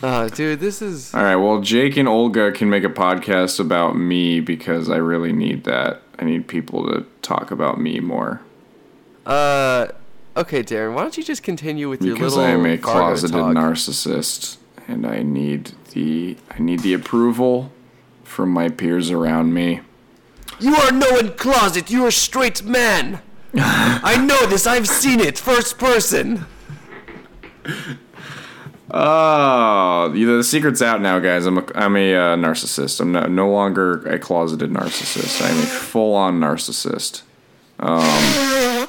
[0.04, 1.12] Uh, dude, this is.
[1.16, 1.36] All right.
[1.36, 6.04] Well, Jake and Olga can make a podcast about me because I really need that.
[6.20, 8.42] I need people to talk about me more
[9.26, 9.88] Uh,
[10.38, 10.94] okay, Darren.
[10.94, 12.28] Why don't you just continue with your little.
[12.30, 13.56] because I am a Fargo closeted talk.
[13.56, 14.58] narcissist,
[14.88, 17.72] and I need the I need the approval
[18.24, 19.82] from my peers around me.
[20.60, 21.92] You are no one closet.
[21.92, 23.22] You are a straight man.
[23.56, 24.66] I know this.
[24.66, 26.46] I've seen it first person.
[28.90, 31.46] Oh, the secret's out now, guys.
[31.46, 33.02] I'm a, I'm a uh, narcissist.
[33.02, 35.42] I'm no, no longer a closeted narcissist.
[35.42, 37.24] I'm a full-on narcissist.
[37.80, 38.88] Um,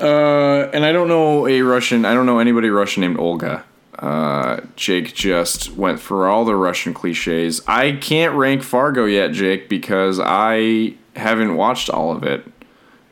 [0.00, 2.04] uh, and I don't know a Russian.
[2.04, 3.64] I don't know anybody Russian named Olga.
[3.98, 7.62] Uh, Jake just went for all the Russian cliches.
[7.66, 12.44] I can't rank Fargo yet, Jake, because I haven't watched all of it.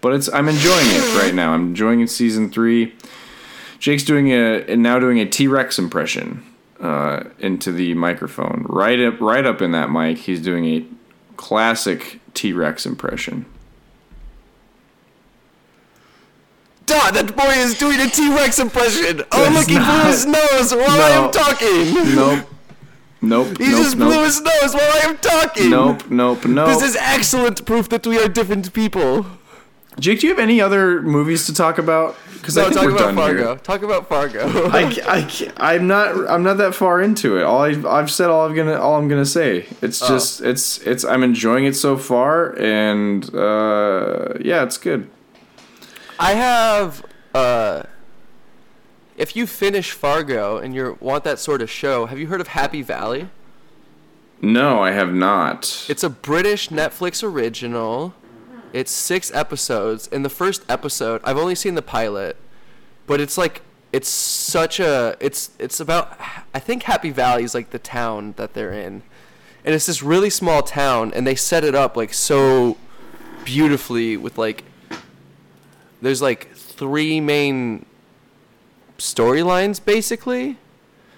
[0.02, 1.54] But it's I'm enjoying it right now.
[1.54, 2.94] I'm enjoying season three.
[3.78, 6.44] Jake's doing a now doing a T Rex impression
[6.80, 8.66] uh, into the microphone.
[8.68, 10.18] Right up, right up in that mic.
[10.18, 10.86] He's doing a
[11.36, 13.46] classic T Rex impression.
[16.86, 19.22] Duh, that boy is doing a T-Rex impression.
[19.32, 22.14] Oh, That's looking not- through his nose while I am talking.
[22.14, 22.48] Nope.
[23.22, 23.56] Nope.
[23.58, 24.12] He nope, just nope.
[24.12, 25.70] blew his nose while I am talking.
[25.70, 26.10] Nope.
[26.10, 26.44] Nope.
[26.44, 26.68] Nope.
[26.68, 29.24] This is excellent proof that we are different people.
[29.98, 32.16] Jake, do you have any other movies to talk about?
[32.34, 33.46] Because I No, think talk we're about done Fargo.
[33.46, 33.56] here.
[33.56, 34.68] Talk about Fargo.
[34.70, 37.44] I, I, I'm not I'm not that far into it.
[37.44, 39.66] All I, I've said all I'm gonna all I'm gonna say.
[39.80, 40.08] It's Oh.
[40.08, 45.08] just it's it's I'm enjoying it so far, and uh, yeah, it's good.
[46.24, 47.04] I have.
[47.34, 47.82] Uh,
[49.18, 52.48] if you finish Fargo and you want that sort of show, have you heard of
[52.48, 53.28] Happy Valley?
[54.40, 55.84] No, I have not.
[55.86, 58.14] It's a British Netflix original.
[58.72, 60.06] It's six episodes.
[60.06, 62.38] In the first episode, I've only seen the pilot,
[63.06, 63.60] but it's like
[63.92, 66.18] it's such a it's it's about
[66.54, 69.02] I think Happy Valley is like the town that they're in,
[69.62, 72.78] and it's this really small town, and they set it up like so
[73.44, 74.64] beautifully with like
[76.04, 77.86] there's like three main
[78.98, 80.58] storylines basically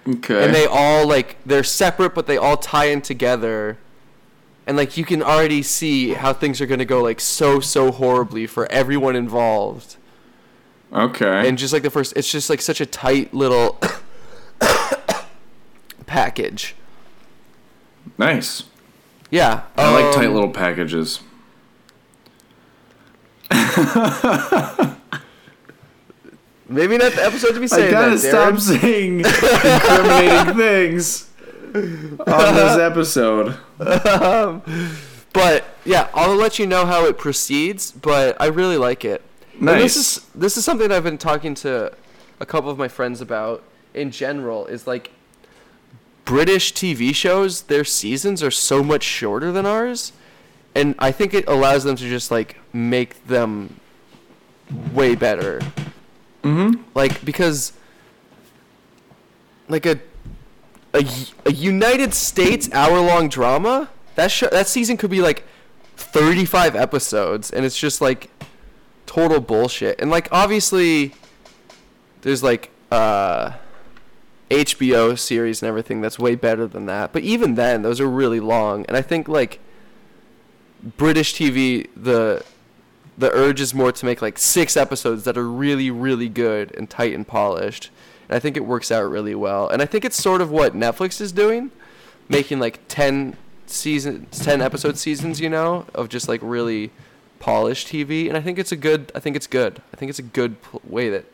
[0.09, 0.45] Okay.
[0.45, 3.77] and they all like they're separate but they all tie in together
[4.67, 7.91] and like you can already see how things are going to go like so so
[7.91, 9.97] horribly for everyone involved
[10.93, 11.49] okay.
[11.49, 13.81] and just like the first it's just like such a tight little
[16.07, 16.77] package
[18.17, 18.63] nice.
[19.31, 21.21] yeah I like tight um, little packages.
[26.69, 31.31] maybe not the episode to be saying I gotta that stop saying incriminating things.
[31.75, 33.57] on this episode.
[33.81, 34.63] Um,
[35.33, 37.93] but yeah, I'll let you know how it proceeds.
[37.93, 39.23] But I really like it.
[39.55, 39.83] And Nice.
[39.83, 41.93] this is this is something I've been talking to
[42.41, 43.63] a couple of my friends about
[43.95, 44.67] in general.
[44.67, 45.11] Is like
[46.25, 47.63] British TV shows.
[47.63, 50.13] Their seasons are so much shorter than ours,
[50.75, 53.81] and I think it allows them to just like make them
[54.93, 55.61] way better.
[56.43, 56.83] Mm-hmm.
[56.95, 57.73] Like because
[59.69, 59.99] like a
[60.95, 61.05] a,
[61.47, 65.45] a United States hour long drama that show that season could be like
[65.97, 68.31] 35 episodes and it's just like
[69.07, 71.15] total bullshit and like obviously
[72.23, 73.53] there's like uh
[74.51, 78.41] HBO series and everything that's way better than that but even then those are really
[78.41, 79.59] long and I think like
[80.97, 82.45] British TV the
[83.19, 86.89] the urge is more to make like six episodes that are really really good and
[86.91, 87.91] tight and polished.
[88.29, 89.69] And i think it works out really well.
[89.69, 91.71] And i think it's sort of what netflix is doing
[92.29, 93.37] making like 10
[93.67, 96.91] seasons 10 episode seasons you know of just like really
[97.39, 99.81] polished tv and i think it's a good i think it's good.
[99.93, 101.25] I think it's a good pl- way that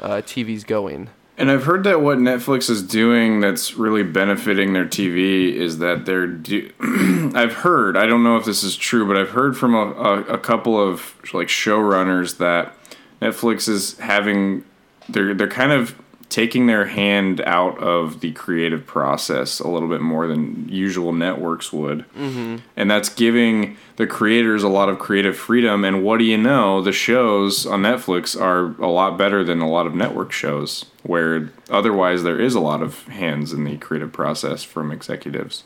[0.00, 1.08] uh, tv's going
[1.38, 6.04] And I've heard that what Netflix is doing that's really benefiting their TV is that
[6.04, 6.26] they're.
[6.26, 6.72] Do-
[7.34, 7.96] I've heard.
[7.96, 10.80] I don't know if this is true, but I've heard from a, a, a couple
[10.80, 12.74] of like showrunners that
[13.22, 14.64] Netflix is having.
[15.08, 15.94] They're they're kind of
[16.28, 21.72] taking their hand out of the creative process a little bit more than usual networks
[21.72, 22.56] would, mm-hmm.
[22.76, 25.84] and that's giving the creators a lot of creative freedom.
[25.84, 26.82] And what do you know?
[26.82, 31.50] The shows on Netflix are a lot better than a lot of network shows, where
[31.70, 35.64] otherwise there is a lot of hands in the creative process from executives.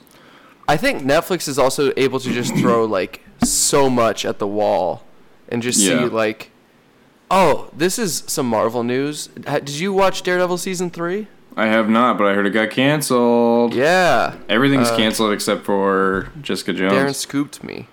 [0.68, 5.02] i think netflix is also able to just throw like so much at the wall
[5.48, 5.98] and just Yeah.
[5.98, 6.51] see like
[7.32, 12.16] oh this is some marvel news did you watch daredevil season 3 I have not,
[12.16, 13.74] but I heard it got canceled.
[13.74, 16.92] yeah Everything's Uh, canceled except for Jessica Jones.
[16.94, 17.88] Darren scooped me.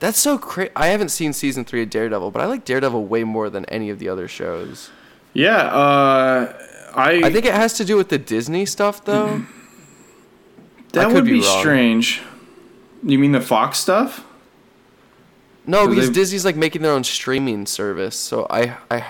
[0.00, 0.72] That's so crazy.
[0.74, 3.90] I haven't seen season three of Daredevil, but I like Daredevil way more than any
[3.90, 4.90] of the other shows.
[5.34, 6.52] yeah, uh,
[6.96, 9.42] I I think it has to do with the Disney stuff, though.
[10.94, 12.22] that would be be, strange.
[13.04, 14.24] You mean the Fox stuff?
[15.68, 18.16] No, because they've- Disney's like making their own streaming service.
[18.16, 19.04] So I, I,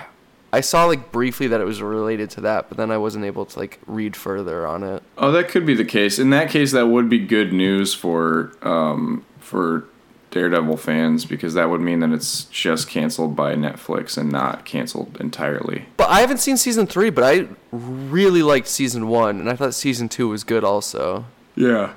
[0.51, 3.45] I saw like briefly that it was related to that, but then I wasn't able
[3.45, 5.01] to like read further on it.
[5.17, 6.19] Oh, that could be the case.
[6.19, 9.85] In that case, that would be good news for um, for
[10.31, 15.17] Daredevil fans because that would mean that it's just canceled by Netflix and not canceled
[15.19, 15.85] entirely.
[15.97, 19.73] But I haven't seen season three, but I really liked season one, and I thought
[19.73, 21.25] season two was good also.
[21.55, 21.93] Yeah,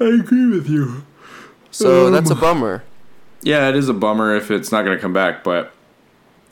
[0.00, 1.04] I agree with you.
[1.70, 2.82] So Um, that's a bummer.
[3.46, 5.72] Yeah, it is a bummer if it's not going to come back, but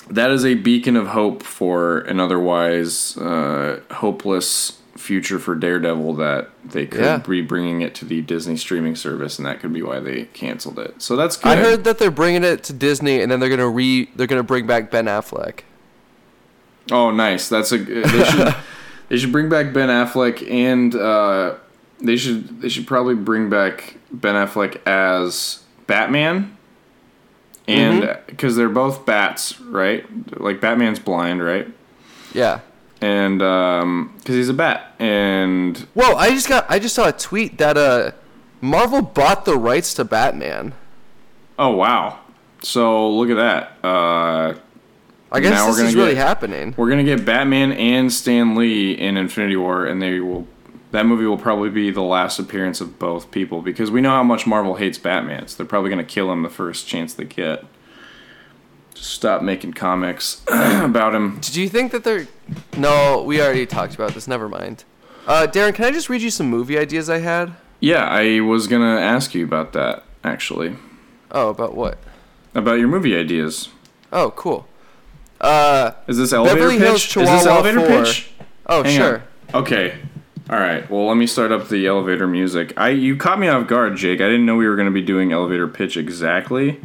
[0.09, 6.51] that is a beacon of hope for an otherwise uh, hopeless future for Daredevil that
[6.64, 7.16] they could Yeah.
[7.18, 10.78] be bringing it to the Disney streaming service, and that could be why they canceled
[10.78, 11.03] it.
[11.03, 11.49] So that's good.
[11.51, 14.45] I heard that they're bringing it to Disney, and then they're gonna re they're gonna
[14.45, 15.61] bring back Ben Affleck.
[16.92, 17.49] Oh, nice.
[17.49, 18.55] That's a they should
[19.09, 21.55] they should bring back Ben Affleck and uh,
[22.01, 26.57] they should they should probably bring back Ben Affleck as Batman.
[27.67, 30.05] And because they're both bats, right?
[30.39, 31.67] Like Batman's blind, right?
[32.35, 32.61] Yeah.
[33.01, 36.15] And um, because he's a bat, and Whoa!
[36.15, 38.12] I just got I just saw a tweet that uh,
[38.62, 40.73] Marvel bought the rights to Batman.
[41.59, 42.21] oh wow,
[42.62, 43.87] so look at that.
[43.87, 44.55] Uh,
[45.31, 46.73] I guess Now we're this gonna is really happening.
[46.79, 50.47] We're gonna get Batman and Stan Lee in Infinity War, and they will.
[50.95, 54.22] That movie will probably be the last appearance of both people because we know how
[54.22, 57.64] much Marvel hates Batman, so they're probably gonna kill him the first chance they get.
[58.95, 61.40] Just stop making comics about him.
[61.40, 62.28] Do you think that they're?
[62.76, 64.28] No, we already talked about this.
[64.28, 64.84] Never mind.
[65.26, 67.55] Uh, Darren, can I just read you some movie ideas I had?
[67.80, 70.76] Yeah, I was gonna ask you about that actually,
[71.32, 71.99] Oh, about what?
[72.55, 73.68] about your movie ideas.
[74.12, 74.68] Oh, cool.
[75.40, 77.16] Uh, Is this elevator Beverly Hills pitch?
[77.16, 77.88] Is this elevator 4.
[78.05, 78.30] pitch?
[78.66, 79.22] oh, Hang sure.
[79.53, 79.62] on.
[79.62, 79.99] Okay.
[80.51, 80.88] All right.
[80.90, 82.74] Well, let me start up the elevator music.
[82.76, 84.20] I you caught me off guard, Jake.
[84.20, 86.80] I didn't know we were going to be doing elevator pitch exactly.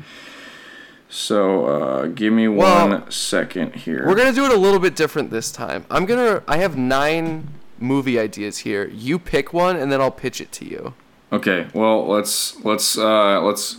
[1.12, 4.06] So, uh, give me Well, one second here.
[4.08, 5.86] We're gonna do it a little bit different this time.
[5.90, 6.44] I'm gonna.
[6.48, 7.50] I have nine
[7.80, 8.88] movie ideas here.
[8.90, 10.94] You pick one, and then I'll pitch it to you.
[11.34, 11.68] Okay.
[11.74, 13.78] Well, let's let's uh let's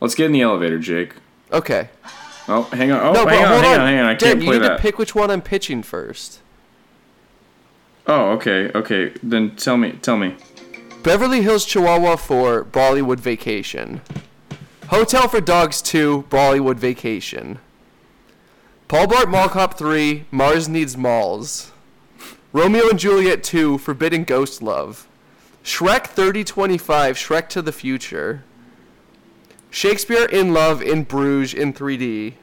[0.00, 1.12] let's get in the elevator, Jake.
[1.52, 1.90] Okay.
[2.48, 3.00] Oh, hang on.
[3.00, 3.80] Oh, No, hang on, hang on.
[3.80, 4.06] on, hang on.
[4.06, 4.76] I can't you need that.
[4.78, 6.40] to pick which one I'm pitching first.
[8.06, 8.70] Oh, okay.
[8.74, 9.12] Okay.
[9.22, 9.92] Then tell me.
[9.92, 10.36] Tell me.
[11.02, 14.02] Beverly Hills Chihuahua 4 Bollywood Vacation.
[14.88, 17.58] Hotel for Dogs 2 Bollywood Vacation.
[18.88, 21.72] Paul Blart Mall Cop 3 Mars Needs Malls.
[22.52, 25.06] Romeo and Juliet 2 Forbidden Ghost Love.
[25.62, 28.42] Shrek 3025, Shrek to the Future.
[29.70, 32.34] Shakespeare in Love in Bruges in 3D.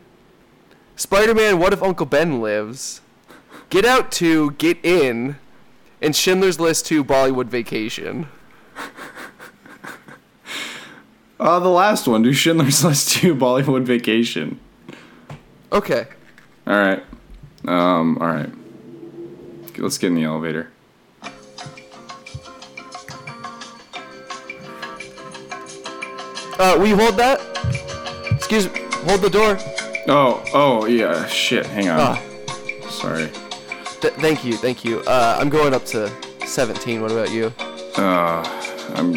[0.96, 3.02] Spider Man What If Uncle Ben Lives.
[3.70, 5.36] Get Out 2, Get In.
[6.02, 8.28] And Schindler's List 2, Bollywood Vacation.
[11.40, 12.24] Uh, the last one.
[12.24, 14.60] Do Schindler's List 2 Bollywood Vacation.
[15.72, 16.08] Okay.
[16.66, 17.04] All right.
[17.68, 18.52] Um, all right.
[19.78, 20.72] Let's get in the elevator.
[26.60, 27.40] Uh, will you hold that?
[28.32, 28.82] Excuse me.
[29.06, 29.58] Hold the door.
[30.08, 31.28] Oh, oh, yeah.
[31.28, 31.68] Shit.
[31.68, 32.00] Hang on.
[32.00, 32.90] Ah.
[32.90, 33.30] Sorry.
[34.02, 35.00] Th- thank you, thank you.
[35.02, 36.12] Uh, I'm going up to
[36.46, 37.02] 17.
[37.02, 37.52] What about you?
[37.98, 38.44] Uh,
[38.96, 39.14] I'm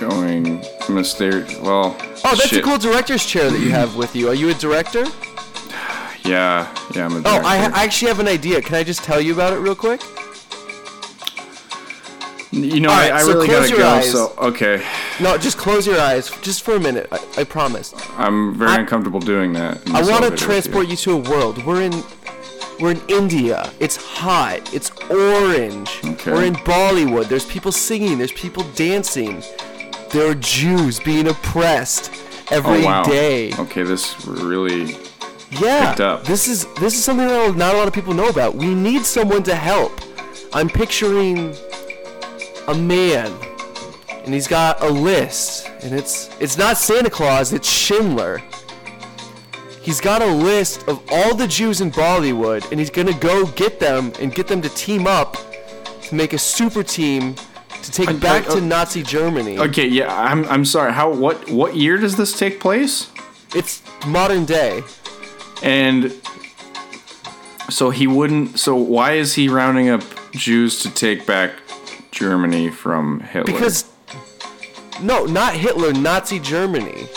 [0.00, 0.58] going.
[0.82, 1.46] I'm gonna stare.
[1.62, 1.96] Well.
[2.24, 2.60] Oh, that's shit.
[2.60, 4.28] a cool director's chair that you have with you.
[4.28, 5.04] Are you a director?
[6.22, 7.46] Yeah, yeah, I'm a Oh, director.
[7.46, 8.60] I, I actually have an idea.
[8.60, 10.02] Can I just tell you about it real quick?
[12.52, 13.88] You know, All I, I so really gotta go.
[13.88, 14.12] eyes.
[14.12, 14.84] So, okay,
[15.20, 17.08] No, just close your eyes, just for a minute.
[17.10, 17.94] I, I promise.
[18.18, 19.80] I'm very I- uncomfortable doing that.
[19.90, 20.90] I want to transport you.
[20.92, 21.64] you to a world.
[21.64, 22.02] We're in,
[22.80, 23.70] we're in India.
[23.78, 24.72] It's hot.
[24.74, 25.90] It's orange.
[26.04, 26.32] Okay.
[26.32, 27.28] We're in Bollywood.
[27.28, 28.18] There's people singing.
[28.18, 29.42] There's people dancing.
[30.10, 32.10] There are Jews being oppressed
[32.50, 33.52] every Oh day.
[33.54, 34.96] Okay, this really.
[35.50, 36.24] Yeah, picked up.
[36.24, 38.54] this is this is something that not a lot of people know about.
[38.54, 40.00] We need someone to help.
[40.52, 41.54] I'm picturing
[42.68, 43.32] a man,
[44.24, 48.40] and he's got a list, and it's it's not Santa Claus, it's Schindler.
[49.90, 53.80] He's got a list of all the Jews in Bollywood, and he's gonna go get
[53.80, 55.36] them and get them to team up
[56.02, 57.34] to make a super team
[57.82, 59.58] to take I- back I- to Nazi Germany.
[59.58, 60.44] Okay, yeah, I'm.
[60.44, 60.92] I'm sorry.
[60.92, 61.12] How?
[61.12, 61.50] What?
[61.50, 63.08] What year does this take place?
[63.52, 64.84] It's modern day.
[65.60, 66.14] And
[67.68, 68.60] so he wouldn't.
[68.60, 71.50] So why is he rounding up Jews to take back
[72.12, 73.52] Germany from Hitler?
[73.52, 73.86] Because
[75.02, 77.08] no, not Hitler, Nazi Germany.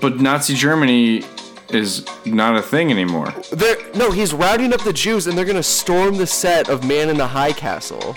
[0.00, 1.22] but Nazi Germany
[1.70, 3.32] is not a thing anymore.
[3.52, 7.08] They're no, he's rounding up the Jews and they're gonna storm the set of Man
[7.08, 8.16] in the High Castle.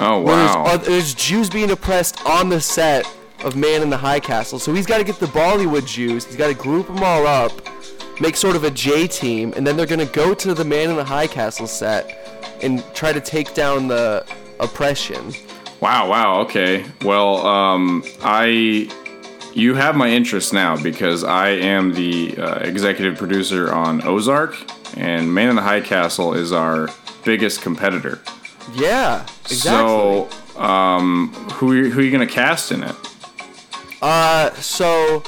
[0.00, 0.76] Oh Where there's, wow.
[0.76, 3.06] there's Jews being oppressed on the set
[3.44, 4.58] of Man in the High Castle.
[4.58, 6.24] So he's got to get the Bollywood Jews.
[6.24, 7.52] He's got to group them all up,
[8.20, 10.96] make sort of a J team, and then they're gonna go to the Man in
[10.96, 14.26] the High Castle set and try to take down the
[14.60, 15.32] oppression.
[15.80, 16.84] Wow, wow, okay.
[17.04, 18.88] Well, um, I,
[19.54, 24.56] you have my interest now because I am the uh, executive producer on Ozark,
[24.96, 26.88] and Man in the High Castle is our
[27.24, 28.20] biggest competitor.
[28.74, 30.28] Yeah, exactly.
[30.52, 32.96] So, um, who who are you gonna cast in it?
[34.02, 35.22] Uh, so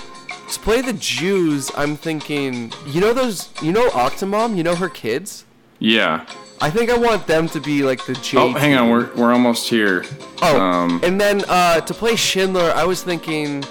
[0.52, 4.88] to play the Jews, I'm thinking, you know those, you know Octomom, you know her
[4.88, 5.44] kids.
[5.78, 6.26] Yeah.
[6.60, 8.38] I think I want them to be like the J.
[8.38, 10.04] Oh, hang on, we're we're almost here.
[10.40, 13.62] Oh, um, and then uh, to play Schindler, I was thinking,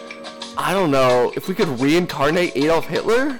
[0.57, 3.39] I don't know, if we could reincarnate Adolf Hitler.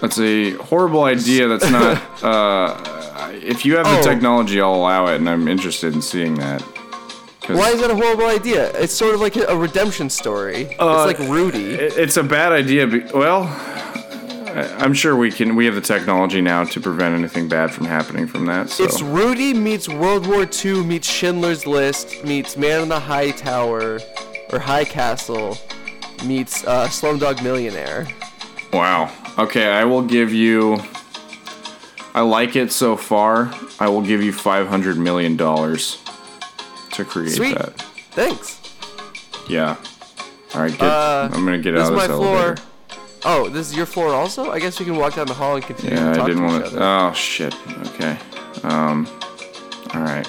[0.00, 1.48] That's a horrible idea.
[1.48, 2.02] That's not.
[2.22, 4.02] uh, if you have the Oh.
[4.02, 6.62] technology, I'll allow it, and I'm interested in seeing that.
[7.46, 8.70] Why is that a horrible idea?
[8.80, 10.76] It's sort of like a redemption story.
[10.78, 11.74] Uh, it's like Rudy.
[11.74, 12.86] It's a bad idea.
[12.86, 13.44] Be- well,
[14.78, 15.54] I'm sure we can.
[15.54, 18.70] We have the technology now to prevent anything bad from happening from that.
[18.70, 18.84] So.
[18.84, 24.00] It's Rudy meets World War II meets Schindler's List meets Man in the High Tower
[24.50, 25.58] or High Castle
[26.24, 28.06] meets uh, Slumdog Millionaire.
[28.72, 29.10] wow.
[29.38, 30.78] Okay, I will give you.
[32.14, 33.52] I like it so far.
[33.80, 35.98] I will give you five hundred million dollars
[36.92, 37.58] to create Sweet.
[37.58, 37.72] that.
[38.12, 38.60] Thanks.
[39.48, 39.76] Yeah.
[40.54, 40.70] All right.
[40.70, 42.56] Get, Uh, I'm gonna get out of my this floor.
[43.24, 44.50] Oh, this is your floor also?
[44.52, 46.78] I guess we can walk down the hall and continue Yeah, I didn't want to.
[46.80, 47.54] Oh shit.
[47.88, 48.16] Okay.
[48.62, 49.08] Um.
[49.94, 50.28] All right.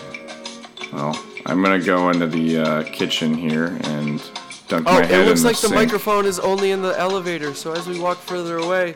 [0.92, 4.20] Well, I'm gonna go into the uh, kitchen here and
[4.68, 5.76] dunk Oh, my it looks in like the the sink.
[5.76, 8.96] microphone is only in the elevator, so as we walk further away,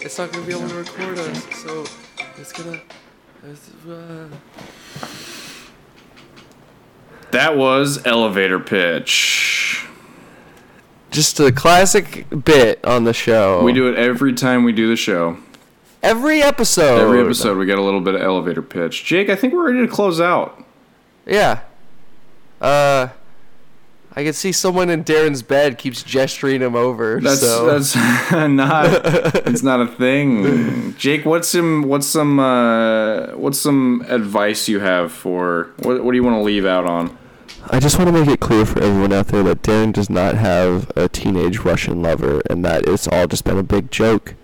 [0.00, 1.44] it's not gonna be able to record us.
[1.62, 1.84] So
[2.38, 2.80] it's gonna.
[3.48, 4.28] It's, uh,
[7.32, 9.86] That was elevator pitch.
[11.10, 13.62] just a classic bit on the show.
[13.62, 15.38] We do it every time we do the show.
[16.02, 17.00] every episode.
[17.00, 19.04] Every episode, we get a little bit of elevator pitch.
[19.04, 20.62] Jake, I think we're ready to close out.
[21.26, 21.60] Yeah.
[22.60, 23.08] Uh,
[24.18, 27.20] I can see someone in Darren's bed keeps gesturing him over.
[27.20, 27.66] That's so.
[27.66, 27.94] that's
[28.32, 28.86] not
[29.46, 30.94] it's not a thing.
[30.98, 36.16] Jake, what's some what's some uh, what's some advice you have for what what do
[36.16, 37.16] you want to leave out on?
[37.68, 40.36] I just want to make it clear for everyone out there that Darren does not
[40.36, 44.34] have a teenage Russian lover, and that it's all just been a big joke.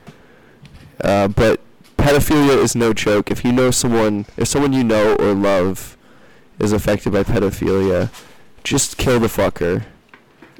[1.00, 1.60] Uh, but
[1.96, 3.30] pedophilia is no joke.
[3.30, 5.96] If you know someone, if someone you know or love
[6.58, 8.10] is affected by pedophilia,
[8.64, 9.84] just kill the fucker.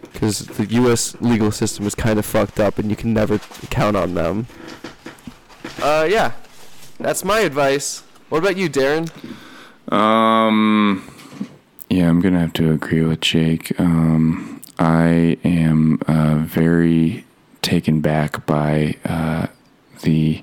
[0.00, 1.16] Because the U.S.
[1.20, 3.38] legal system is kind of fucked up, and you can never
[3.70, 4.46] count on them.
[5.80, 6.32] Uh, yeah,
[6.98, 8.00] that's my advice.
[8.28, 9.10] What about you, Darren?
[9.92, 11.08] Um,
[11.88, 13.78] yeah, I'm gonna have to agree with Jake.
[13.80, 17.24] Um, I am uh, very
[17.62, 19.46] taken back by uh,
[20.02, 20.42] the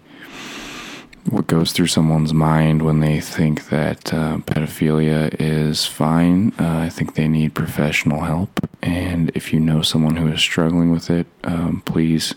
[1.29, 6.53] what goes through someone's mind when they think that uh, pedophilia is fine.
[6.59, 8.49] Uh, I think they need professional help,
[8.81, 12.33] and if you know someone who is struggling with it, um, please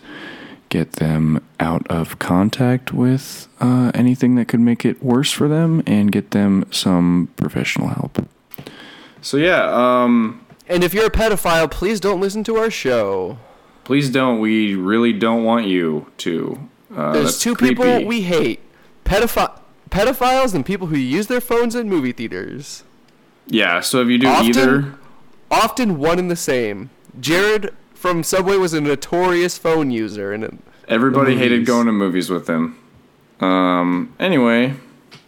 [0.69, 5.81] get them out of contact with uh, anything that could make it worse for them,
[5.85, 8.25] and get them some professional help.
[9.21, 13.37] So yeah, um, And if you're a pedophile, please don't listen to our show.
[13.85, 14.39] please don't.
[14.39, 16.69] We really don't want you to.
[16.95, 17.75] Uh, There's two creepy.
[17.75, 18.59] people we hate:
[19.05, 19.59] pedophi-
[19.89, 22.83] pedophiles and people who use their phones in movie theaters.
[23.47, 23.79] Yeah.
[23.81, 24.93] So if you do Often- either.
[25.51, 26.89] Often one and the same.
[27.19, 32.49] Jared from Subway was a notorious phone user, and Everybody hated going to movies with
[32.49, 32.77] him.
[33.39, 34.73] Um, anyway,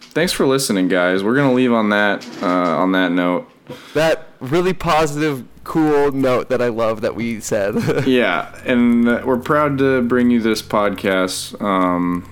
[0.01, 1.23] thanks for listening, guys.
[1.23, 3.49] We're gonna leave on that uh, on that note.
[3.93, 7.75] that really positive, cool note that I love that we said.
[8.07, 11.61] Yeah, and we're proud to bring you this podcast.
[11.61, 12.29] Um,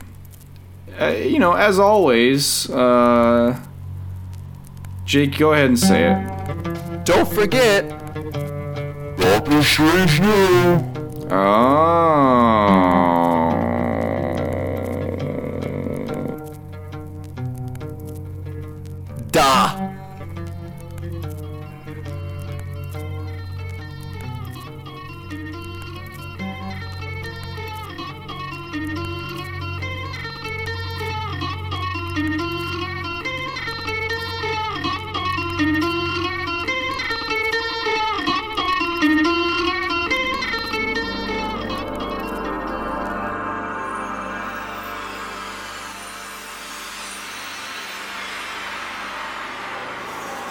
[1.00, 3.60] uh, you know, as always, uh,
[5.06, 7.06] Jake, go ahead and say it.
[7.06, 7.88] Don't forget.
[9.18, 10.94] Doctor Strange New.
[11.30, 12.04] Oh.
[19.32, 19.83] Da.